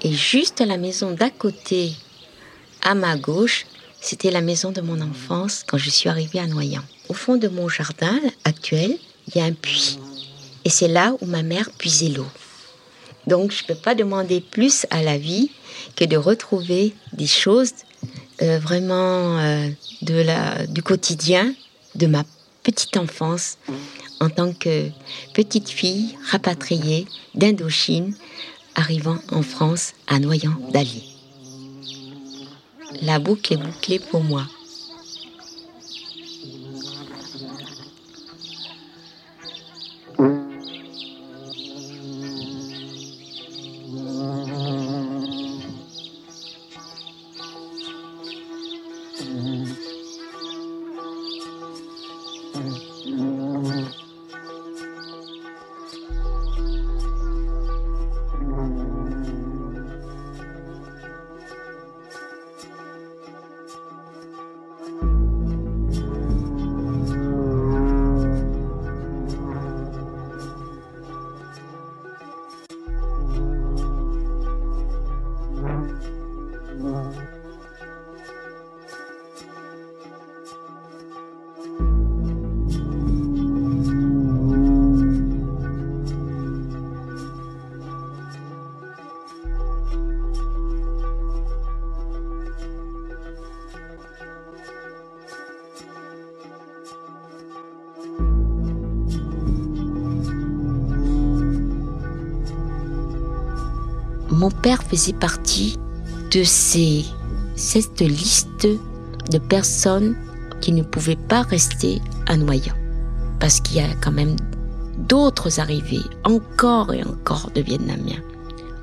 Et 0.01 0.13
juste 0.13 0.61
la 0.61 0.77
maison 0.77 1.11
d'à 1.11 1.29
côté, 1.29 1.93
à 2.81 2.93
ma 2.95 3.17
gauche, 3.17 3.65
c'était 4.05 4.29
la 4.29 4.41
maison 4.41 4.71
de 4.71 4.81
mon 4.81 5.01
enfance 5.01 5.63
quand 5.65 5.79
je 5.79 5.89
suis 5.89 6.09
arrivée 6.09 6.37
à 6.37 6.45
Noyant. 6.45 6.83
Au 7.09 7.15
fond 7.15 7.37
de 7.37 7.47
mon 7.47 7.67
jardin 7.67 8.19
actuel, 8.43 8.95
il 9.27 9.37
y 9.37 9.41
a 9.41 9.45
un 9.45 9.51
puits. 9.51 9.97
Et 10.63 10.69
c'est 10.69 10.87
là 10.87 11.15
où 11.21 11.25
ma 11.25 11.41
mère 11.41 11.71
puisait 11.71 12.09
l'eau. 12.09 12.27
Donc 13.25 13.51
je 13.51 13.63
ne 13.63 13.67
peux 13.67 13.81
pas 13.81 13.95
demander 13.95 14.41
plus 14.41 14.85
à 14.91 15.01
la 15.01 15.17
vie 15.17 15.49
que 15.95 16.05
de 16.05 16.17
retrouver 16.17 16.93
des 17.13 17.25
choses 17.25 17.71
euh, 18.43 18.59
vraiment 18.59 19.39
euh, 19.39 19.69
de 20.03 20.21
la, 20.21 20.67
du 20.67 20.83
quotidien 20.83 21.55
de 21.95 22.05
ma 22.05 22.23
petite 22.61 22.97
enfance 22.97 23.57
en 24.19 24.29
tant 24.29 24.53
que 24.53 24.89
petite 25.33 25.69
fille 25.69 26.15
rapatriée 26.29 27.07
d'Indochine 27.33 28.13
arrivant 28.75 29.17
en 29.31 29.41
France 29.41 29.93
à 30.05 30.19
Noyant 30.19 30.57
d'Ali. 30.71 31.14
La 33.01 33.19
boucle 33.19 33.53
est 33.53 33.57
bouclée 33.57 33.99
pour 33.99 34.23
moi. 34.23 34.45
Faisait 104.89 105.13
partie 105.13 105.77
de 106.31 106.43
cette 106.43 108.01
liste 108.01 108.67
de 109.31 109.37
personnes 109.37 110.15
qui 110.61 110.71
ne 110.71 110.83
pouvaient 110.83 111.15
pas 111.15 111.41
rester 111.43 112.01
à 112.27 112.37
Noyant. 112.37 112.75
Parce 113.39 113.59
qu'il 113.59 113.77
y 113.77 113.81
a 113.81 113.93
quand 114.01 114.11
même 114.11 114.35
d'autres 114.97 115.59
arrivées, 115.59 116.03
encore 116.23 116.93
et 116.93 117.03
encore 117.03 117.51
de 117.53 117.61
Vietnamiens. 117.61 118.21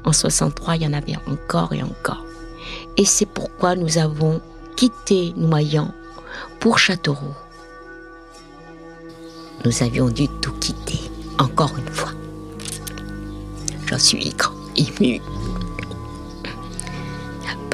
En 0.05 0.13
63, 0.13 0.77
il 0.77 0.83
y 0.83 0.87
en 0.87 0.93
avait 0.93 1.17
encore 1.27 1.73
et 1.73 1.83
encore. 1.83 2.25
Et 2.97 3.05
c'est 3.05 3.27
pourquoi 3.27 3.75
nous 3.77 3.99
avons 3.99 4.41
quitté 4.77 5.33
Noyant 5.37 5.93
pour 6.61 6.79
Châteauroux. 6.79 7.35
Nous 9.65 9.83
avions 9.83 10.09
dû 10.09 10.29
tout 10.41 10.53
quitter, 10.53 11.01
encore 11.39 11.73
une 11.79 11.93
fois. 11.93 12.11
J'en 13.87 13.99
suis 13.99 14.31
grand 14.31 14.55
ému 14.77 15.21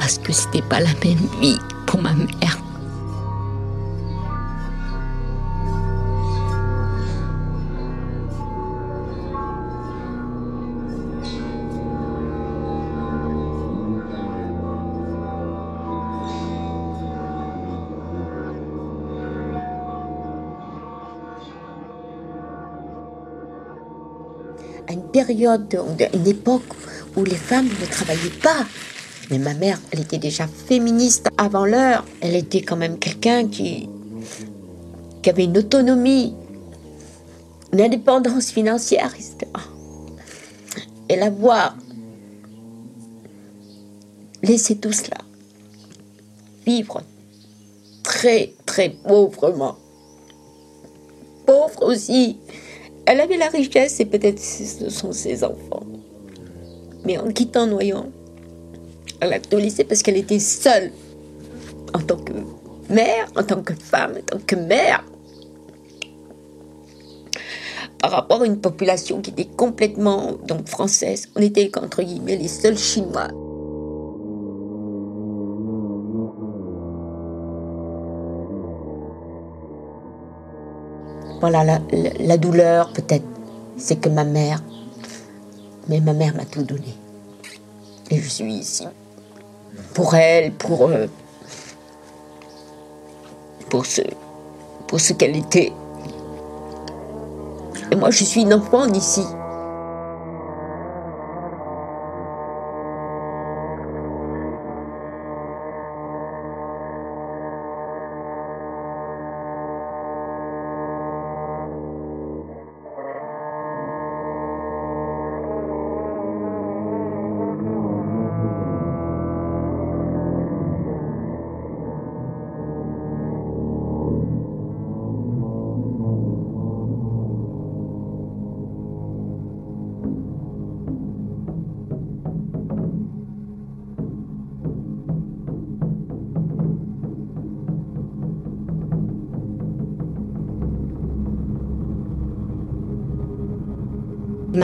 parce 0.09 0.17
que 0.17 0.33
c'était 0.33 0.63
pas 0.63 0.79
la 0.79 0.89
même 1.05 1.19
vie 1.39 1.59
pour 1.85 2.01
ma 2.01 2.13
mère. 2.13 2.57
une 24.91 25.03
période, 25.11 25.79
une 26.15 26.27
époque 26.27 26.63
où 27.15 27.23
les 27.23 27.35
femmes 27.35 27.67
ne 27.67 27.85
travaillaient 27.85 28.41
pas. 28.41 28.65
Mais 29.29 29.37
ma 29.37 29.53
mère, 29.53 29.79
elle 29.91 30.01
était 30.01 30.17
déjà 30.17 30.47
féministe 30.47 31.29
avant 31.37 31.65
l'heure. 31.65 32.03
Elle 32.21 32.35
était 32.35 32.61
quand 32.61 32.77
même 32.77 32.97
quelqu'un 32.97 33.47
qui, 33.47 33.87
avait 35.27 35.43
une 35.43 35.57
autonomie, 35.59 36.33
une 37.71 37.81
indépendance 37.81 38.49
financière, 38.49 39.13
etc. 39.13 39.37
Et 41.07 41.15
la 41.15 41.29
voir 41.29 41.75
laisser 44.41 44.77
tout 44.77 44.93
cela 44.93 45.17
vivre 46.65 47.01
très, 48.03 48.53
très 48.65 48.89
pauvrement. 48.89 49.75
Pauvre 51.45 51.83
aussi. 51.83 52.37
Elle 53.05 53.21
avait 53.21 53.37
la 53.37 53.49
richesse 53.49 53.99
et 53.99 54.05
peut-être 54.05 54.39
ce 54.39 54.89
sont 54.89 55.11
ses 55.11 55.43
enfants. 55.43 55.83
Mais 57.05 57.17
en 57.17 57.31
quittant 57.31 57.65
Noyon, 57.65 58.11
elle 59.19 59.33
a 59.33 59.39
tout 59.39 59.57
laissé 59.57 59.83
parce 59.83 60.01
qu'elle 60.01 60.17
était 60.17 60.39
seule 60.39 60.91
en 61.93 61.99
tant 61.99 62.17
que 62.17 62.33
mère, 62.89 63.27
en 63.35 63.43
tant 63.43 63.61
que 63.61 63.73
femme, 63.73 64.13
en 64.17 64.37
tant 64.37 64.39
que 64.45 64.55
mère. 64.55 65.03
Par 67.99 68.11
rapport 68.11 68.41
à 68.41 68.45
une 68.45 68.61
population 68.61 69.21
qui 69.21 69.31
était 69.31 69.49
complètement 69.57 70.33
donc 70.47 70.67
française, 70.67 71.27
on 71.35 71.41
était 71.41 71.69
entre 71.77 72.01
guillemets 72.01 72.37
les 72.37 72.47
seuls 72.47 72.77
Chinois. 72.77 73.27
Voilà 81.41 81.79
la 82.19 82.37
douleur 82.37 82.91
peut-être, 82.91 83.25
c'est 83.77 83.99
que 83.99 84.09
ma 84.09 84.25
mère, 84.25 84.61
mais 85.87 86.01
ma 86.01 86.13
mère 86.13 86.35
m'a 86.35 86.45
tout 86.45 86.63
donné. 86.63 86.93
Et 88.11 88.17
je 88.17 88.27
suis 88.27 88.53
ici 88.53 88.85
pour 89.93 90.15
elle, 90.15 90.51
pour 90.51 90.89
euh, 90.89 91.07
pour 93.69 93.85
ce 93.85 94.01
pour 94.87 94.99
ce 94.99 95.13
qu'elle 95.13 95.35
était. 95.35 95.71
Et 97.91 97.95
moi, 97.95 98.11
je 98.11 98.23
suis 98.23 98.41
une 98.41 98.53
enfant 98.53 98.87
d'ici. 98.87 99.23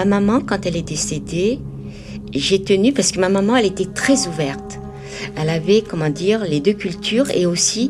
Ma 0.05 0.19
maman, 0.19 0.39
quand 0.39 0.67
elle 0.67 0.77
est 0.77 0.87
décédée, 0.87 1.57
j'ai 2.31 2.61
tenu 2.61 2.93
parce 2.93 3.11
que 3.11 3.19
ma 3.19 3.27
maman, 3.27 3.55
elle 3.55 3.65
était 3.65 3.87
très 3.87 4.27
ouverte. 4.27 4.79
Elle 5.35 5.49
avait, 5.49 5.81
comment 5.81 6.09
dire, 6.09 6.43
les 6.47 6.59
deux 6.59 6.73
cultures 6.73 7.31
et 7.31 7.47
aussi 7.47 7.89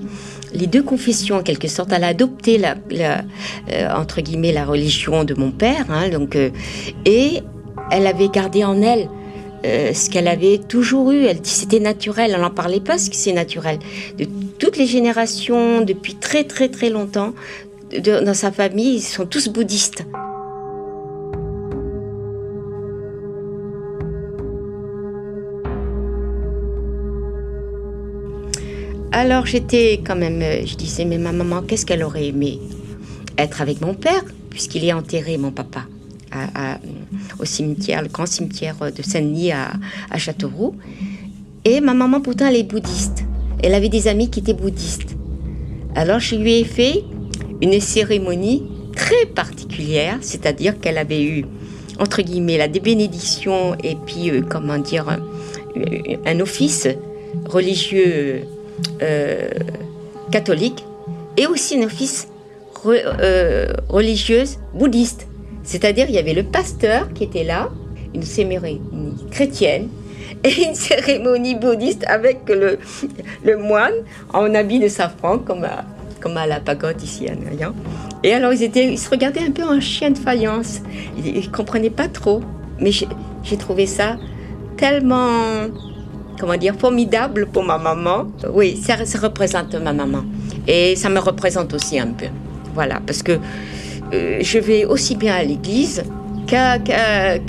les 0.53 0.68
deux 0.68 0.82
confessions 0.82 1.36
en 1.36 1.43
quelque 1.43 1.68
sorte. 1.68 1.91
Elle 1.91 2.05
a 2.05 2.07
adopté 2.07 2.57
la, 2.57 2.76
euh, 2.93 3.89
entre 3.93 4.22
guillemets 4.22 4.53
la 4.53 4.63
religion 4.63 5.26
de 5.26 5.34
mon 5.34 5.51
père, 5.51 5.88
hein, 5.89 6.07
donc 6.07 6.38
et 7.05 7.41
elle 7.91 8.07
avait 8.07 8.30
gardé 8.30 8.63
en 8.63 8.82
elle 8.82 9.09
ce 9.63 10.09
qu'elle 10.09 10.30
avait 10.30 10.59
toujours 10.59 11.11
eu. 11.11 11.26
Elle 11.26 11.41
dit 11.41 11.49
c'était 11.49 11.82
naturel. 11.82 12.32
Elle 12.34 12.41
n'en 12.41 12.49
parlait 12.49 12.80
pas 12.80 12.97
ce 12.97 13.09
que 13.09 13.18
c'est 13.18 13.34
naturel. 13.34 13.80
De 14.18 14.26
toutes 14.57 14.78
les 14.78 14.86
générations, 14.86 15.82
depuis 15.82 16.16
très 16.16 16.45
très 16.45 16.70
très 16.70 16.89
longtemps, 16.89 17.34
dans 17.99 18.34
sa 18.34 18.53
famille, 18.53 18.95
ils 18.95 19.01
sont 19.01 19.26
tous 19.26 19.49
bouddhistes. 19.49 20.05
Alors 29.18 29.45
j'étais 29.45 30.01
quand 30.05 30.18
même, 30.18 30.41
euh, 30.41 30.66
je 30.66 30.76
disais, 30.76 31.05
mais 31.05 31.18
ma 31.18 31.32
maman, 31.32 31.61
qu'est-ce 31.61 31.86
qu'elle 31.86 32.03
aurait 32.03 32.28
aimé 32.28 32.59
Être 33.38 33.61
avec 33.61 33.80
mon 33.80 33.93
père, 33.93 34.26
puisqu'il 34.49 34.84
est 34.84 34.91
enterré, 34.91 35.38
mon 35.38 35.51
papa, 35.51 35.86
au 37.39 37.45
cimetière, 37.45 38.01
le 38.01 38.09
grand 38.09 38.26
cimetière 38.26 38.76
de 38.76 39.01
Saint-Denis 39.01 39.53
à, 39.53 40.18
Châteauroux. 40.18 40.76
Et 41.63 41.80
ma 41.80 41.93
maman, 41.93 42.20
pourtant, 42.20 42.47
elle 42.47 42.57
est 42.57 42.63
bouddhiste. 42.63 43.24
Elle 43.63 43.74
avait 43.74 43.88
des 43.88 44.09
amis 44.09 44.30
qui 44.30 44.41
étaient 44.41 44.53
bouddhistes. 44.53 45.16
Alors 45.95 46.20
je 46.20 46.36
lui 46.36 46.55
ai 46.55 46.66
fait 46.66 47.05
une 47.61 47.80
cérémonie 47.80 48.63
très 48.97 49.28
particulière, 49.34 50.18
c'est-à-dire 50.20 50.78
qu'elle 50.78 50.97
avait 50.97 51.24
eu, 51.24 51.45
entre 52.01 52.22
guillemets, 52.22 52.57
la 52.57 52.68
débénédiction 52.68 53.78
et 53.82 53.95
puis, 53.95 54.30
euh, 54.30 54.41
comment 54.41 54.78
dire, 54.78 55.05
un 56.26 56.39
office 56.41 56.89
religieux 57.45 58.45
euh, 59.01 59.49
catholique 60.32 60.84
et 61.38 61.47
aussi 61.47 61.82
un 61.82 61.86
office 61.86 62.28
euh, 62.86 63.67
religieuse 63.89 64.57
bouddhiste. 64.73 65.28
C'est-à-dire 65.63 66.05
il 66.09 66.15
y 66.15 66.19
avait 66.19 66.34
le 66.34 66.43
pasteur 66.43 67.11
qui 67.13 67.23
était 67.23 67.43
là, 67.43 67.69
une 68.13 68.23
cérémonie 68.23 68.82
chrétienne 69.32 69.89
et 70.43 70.65
une 70.65 70.76
cérémonie 70.76 71.55
bouddhiste 71.55 72.03
avec 72.07 72.39
le, 72.49 72.78
moine 73.57 73.93
en 74.34 74.53
habit 74.53 74.80
de 74.80 74.88
safran 74.88 75.39
comme 75.39 75.63
à, 75.63 75.86
comme 76.21 76.38
à 76.38 76.45
la 76.45 76.59
pagode 76.59 77.01
ici 77.01 77.28
à 77.28 77.36
Noyon. 77.36 77.73
Et 78.23 78.34
alors 78.34 78.53
ils, 78.53 78.63
étaient, 78.63 78.86
ils 78.86 78.99
se 78.99 79.09
regardaient 79.09 79.45
un 79.47 79.51
peu 79.51 79.63
en 79.63 79.80
chien 79.80 80.11
de 80.11 80.17
faïence. 80.17 80.82
Ils 81.17 81.41
ne 81.41 81.47
comprenaient 81.47 81.89
pas 81.89 82.07
trop. 82.07 82.41
Mais 82.80 82.91
j'ai 82.91 83.57
trouvé 83.57 83.86
ça 83.86 84.17
tellement 84.78 85.69
comment 86.39 86.57
dire, 86.57 86.75
formidable 86.75 87.47
pour 87.47 87.63
ma 87.63 87.77
maman. 87.77 88.27
Oui, 88.53 88.81
ça, 88.81 88.95
représente 89.19 89.75
ma 89.75 89.93
maman. 89.93 90.23
Et 90.67 90.95
ça 90.95 91.09
me 91.09 91.19
représente 91.19 91.73
aussi 91.73 91.99
un 91.99 92.07
peu. 92.07 92.25
Voilà, 92.73 93.01
parce 93.05 93.23
que 93.23 93.39
euh, 94.13 94.38
je 94.41 94.59
vais 94.59 94.86
aussi 94.86 95.15
bien 95.15 95.36
à 95.36 95.43
l'église 95.43 96.03
qu'à 96.47 96.77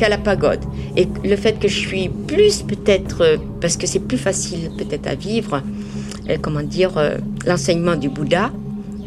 la 0.09 0.19
pagode. 0.19 0.61
Et 0.97 1.07
le 1.25 1.37
fait 1.37 1.59
que 1.59 1.69
je 1.69 1.79
suis 1.79 2.09
plus 2.09 2.63
peut-être, 2.63 3.23
euh, 3.23 3.37
parce 3.61 3.77
que 3.77 3.87
c'est 3.87 4.01
plus 4.01 4.19
facile 4.19 4.71
peut-être 4.79 5.07
à 5.07 5.15
vivre, 5.15 5.63
euh, 6.31 6.37
comment 6.41 6.63
dire, 6.63 6.93
l'enseignement 7.47 7.97
du 7.97 8.09
Bouddha, 8.09 8.51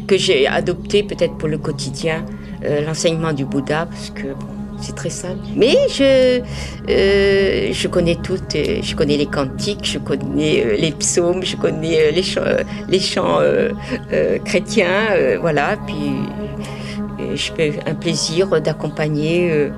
que 0.06 0.16
j'ai 0.16 0.46
adopté 0.46 1.02
peut-être 1.02 1.36
pour 1.38 1.48
le 1.48 1.58
quotidien, 1.58 2.24
l'enseignement 2.86 3.32
du 3.32 3.44
Bouddha, 3.44 3.86
parce 3.86 4.10
que 4.10 4.34
c'est 4.80 4.94
très 4.94 5.10
simple. 5.10 5.40
Mais 5.56 5.76
je, 5.88 6.40
euh, 6.88 7.72
je 7.72 7.88
connais 7.88 8.16
toutes, 8.16 8.54
euh, 8.54 8.80
je 8.82 8.94
connais 8.94 9.16
les 9.16 9.26
cantiques, 9.26 9.84
je 9.84 9.98
connais 9.98 10.64
euh, 10.64 10.76
les 10.76 10.92
psaumes, 10.92 11.44
je 11.44 11.56
connais 11.56 12.10
les 12.12 12.22
chants, 12.22 12.42
les 12.88 13.00
chants 13.00 13.40
chrétiens, 14.44 15.38
voilà. 15.40 15.76
Puis 15.86 16.14
je 17.34 17.52
fais 17.52 17.78
un 17.86 17.94
plaisir 17.94 18.48
d'accompagner 18.60 19.70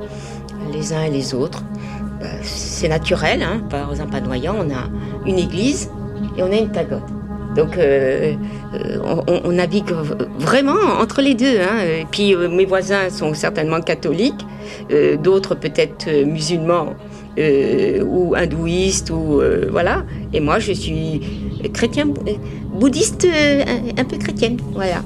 les 0.72 0.92
uns 0.92 1.02
et 1.02 1.10
les 1.10 1.34
autres. 1.34 1.62
Bah, 2.20 2.26
c'est 2.42 2.88
naturel, 2.88 3.42
hein. 3.42 3.62
par 3.68 3.90
exemple 3.90 4.14
à 4.14 4.20
Noyant, 4.20 4.56
on 4.58 4.70
a 4.70 4.88
une 5.26 5.38
église 5.38 5.90
et 6.36 6.42
on 6.42 6.52
a 6.52 6.56
une 6.56 6.70
pagode. 6.70 7.21
Donc 7.56 7.78
on, 9.44 9.52
navigue 9.52 9.92
vraiment 10.38 11.00
entre 11.00 11.20
les 11.20 11.34
deux. 11.34 11.58
Hein. 11.60 11.84
Et 12.00 12.06
puis 12.10 12.34
mes 12.34 12.64
voisins 12.64 13.10
sont 13.10 13.34
certainement 13.34 13.80
catholiques. 13.80 14.46
Euh, 14.90 15.16
d'autres 15.16 15.54
peut-être 15.54 16.06
euh, 16.08 16.24
musulmans 16.24 16.94
euh, 17.38 18.02
ou 18.04 18.34
hindouistes 18.34 19.10
ou 19.10 19.40
voilà. 19.70 20.04
Et 20.32 20.40
moi, 20.40 20.58
je 20.58 20.72
suis 20.72 21.20
chrétien, 21.72 22.06
bouddhiste, 22.74 23.26
un, 23.26 24.04
peu 24.04 24.16
chrétienne, 24.18 24.58
voilà. 24.72 25.02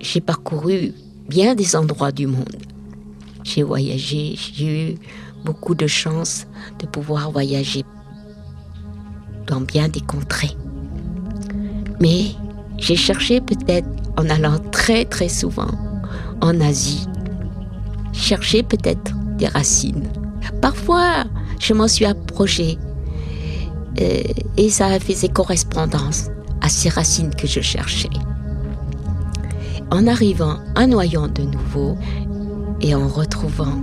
J'ai 0.00 0.20
parcouru 0.20 0.94
bien 1.28 1.54
des 1.54 1.76
endroits 1.76 2.12
du 2.12 2.26
monde. 2.26 2.56
J'ai 3.44 3.62
voyagé, 3.62 4.34
j'ai 4.36 4.92
eu 4.92 4.98
beaucoup 5.44 5.74
de 5.74 5.86
chance 5.86 6.46
de 6.78 6.86
pouvoir 6.86 7.30
voyager 7.30 7.84
dans 9.46 9.60
bien 9.60 9.88
des 9.88 10.00
contrées. 10.00 10.56
Mais 12.00 12.28
j'ai 12.78 12.96
cherché 12.96 13.40
peut-être 13.40 13.88
en 14.16 14.28
allant 14.30 14.58
très 14.70 15.04
très 15.04 15.28
souvent 15.28 15.70
en 16.40 16.60
Asie, 16.60 17.06
chercher 18.12 18.62
peut-être 18.62 19.12
des 19.36 19.48
racines. 19.48 20.08
Parfois, 20.62 21.24
je 21.58 21.74
m'en 21.74 21.88
suis 21.88 22.06
approchée 22.06 22.78
euh, 24.00 24.22
et 24.56 24.70
ça 24.70 24.98
faisait 24.98 25.28
correspondance 25.28 26.30
à 26.62 26.68
ces 26.68 26.88
racines 26.88 27.34
que 27.34 27.46
je 27.46 27.60
cherchais. 27.60 28.08
En 29.90 30.06
arrivant 30.06 30.56
à 30.76 30.86
Noyon 30.86 31.28
de 31.28 31.42
nouveau 31.42 31.96
et 32.80 32.94
en 32.94 33.08
retrouvant 33.08 33.82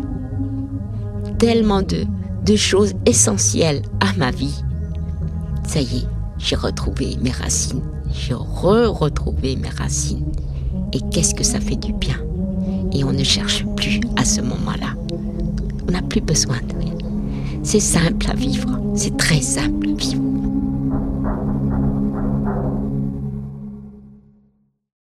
tellement 1.37 1.81
de, 1.81 2.05
de 2.45 2.55
choses 2.55 2.93
essentielles 3.05 3.81
à 3.99 4.13
ma 4.17 4.31
vie. 4.31 4.63
Ça 5.67 5.81
y 5.81 5.97
est, 5.97 6.07
j'ai 6.37 6.55
retrouvé 6.55 7.17
mes 7.21 7.31
racines. 7.31 7.81
J'ai 8.11 8.33
re-retrouvé 8.33 9.55
mes 9.55 9.69
racines. 9.69 10.31
Et 10.93 11.01
qu'est-ce 11.11 11.35
que 11.35 11.43
ça 11.43 11.59
fait 11.59 11.75
du 11.75 11.93
bien. 11.93 12.17
Et 12.93 13.03
on 13.03 13.11
ne 13.11 13.23
cherche 13.23 13.65
plus 13.75 13.99
à 14.15 14.23
ce 14.23 14.41
moment-là. 14.41 14.95
On 15.87 15.91
n'a 15.91 16.01
plus 16.01 16.21
besoin 16.21 16.57
de 16.67 16.77
rien. 16.77 16.93
C'est 17.63 17.81
simple 17.81 18.29
à 18.29 18.33
vivre. 18.33 18.79
C'est 18.95 19.17
très 19.17 19.41
simple 19.41 19.89
à 19.89 19.93
vivre. 19.93 20.21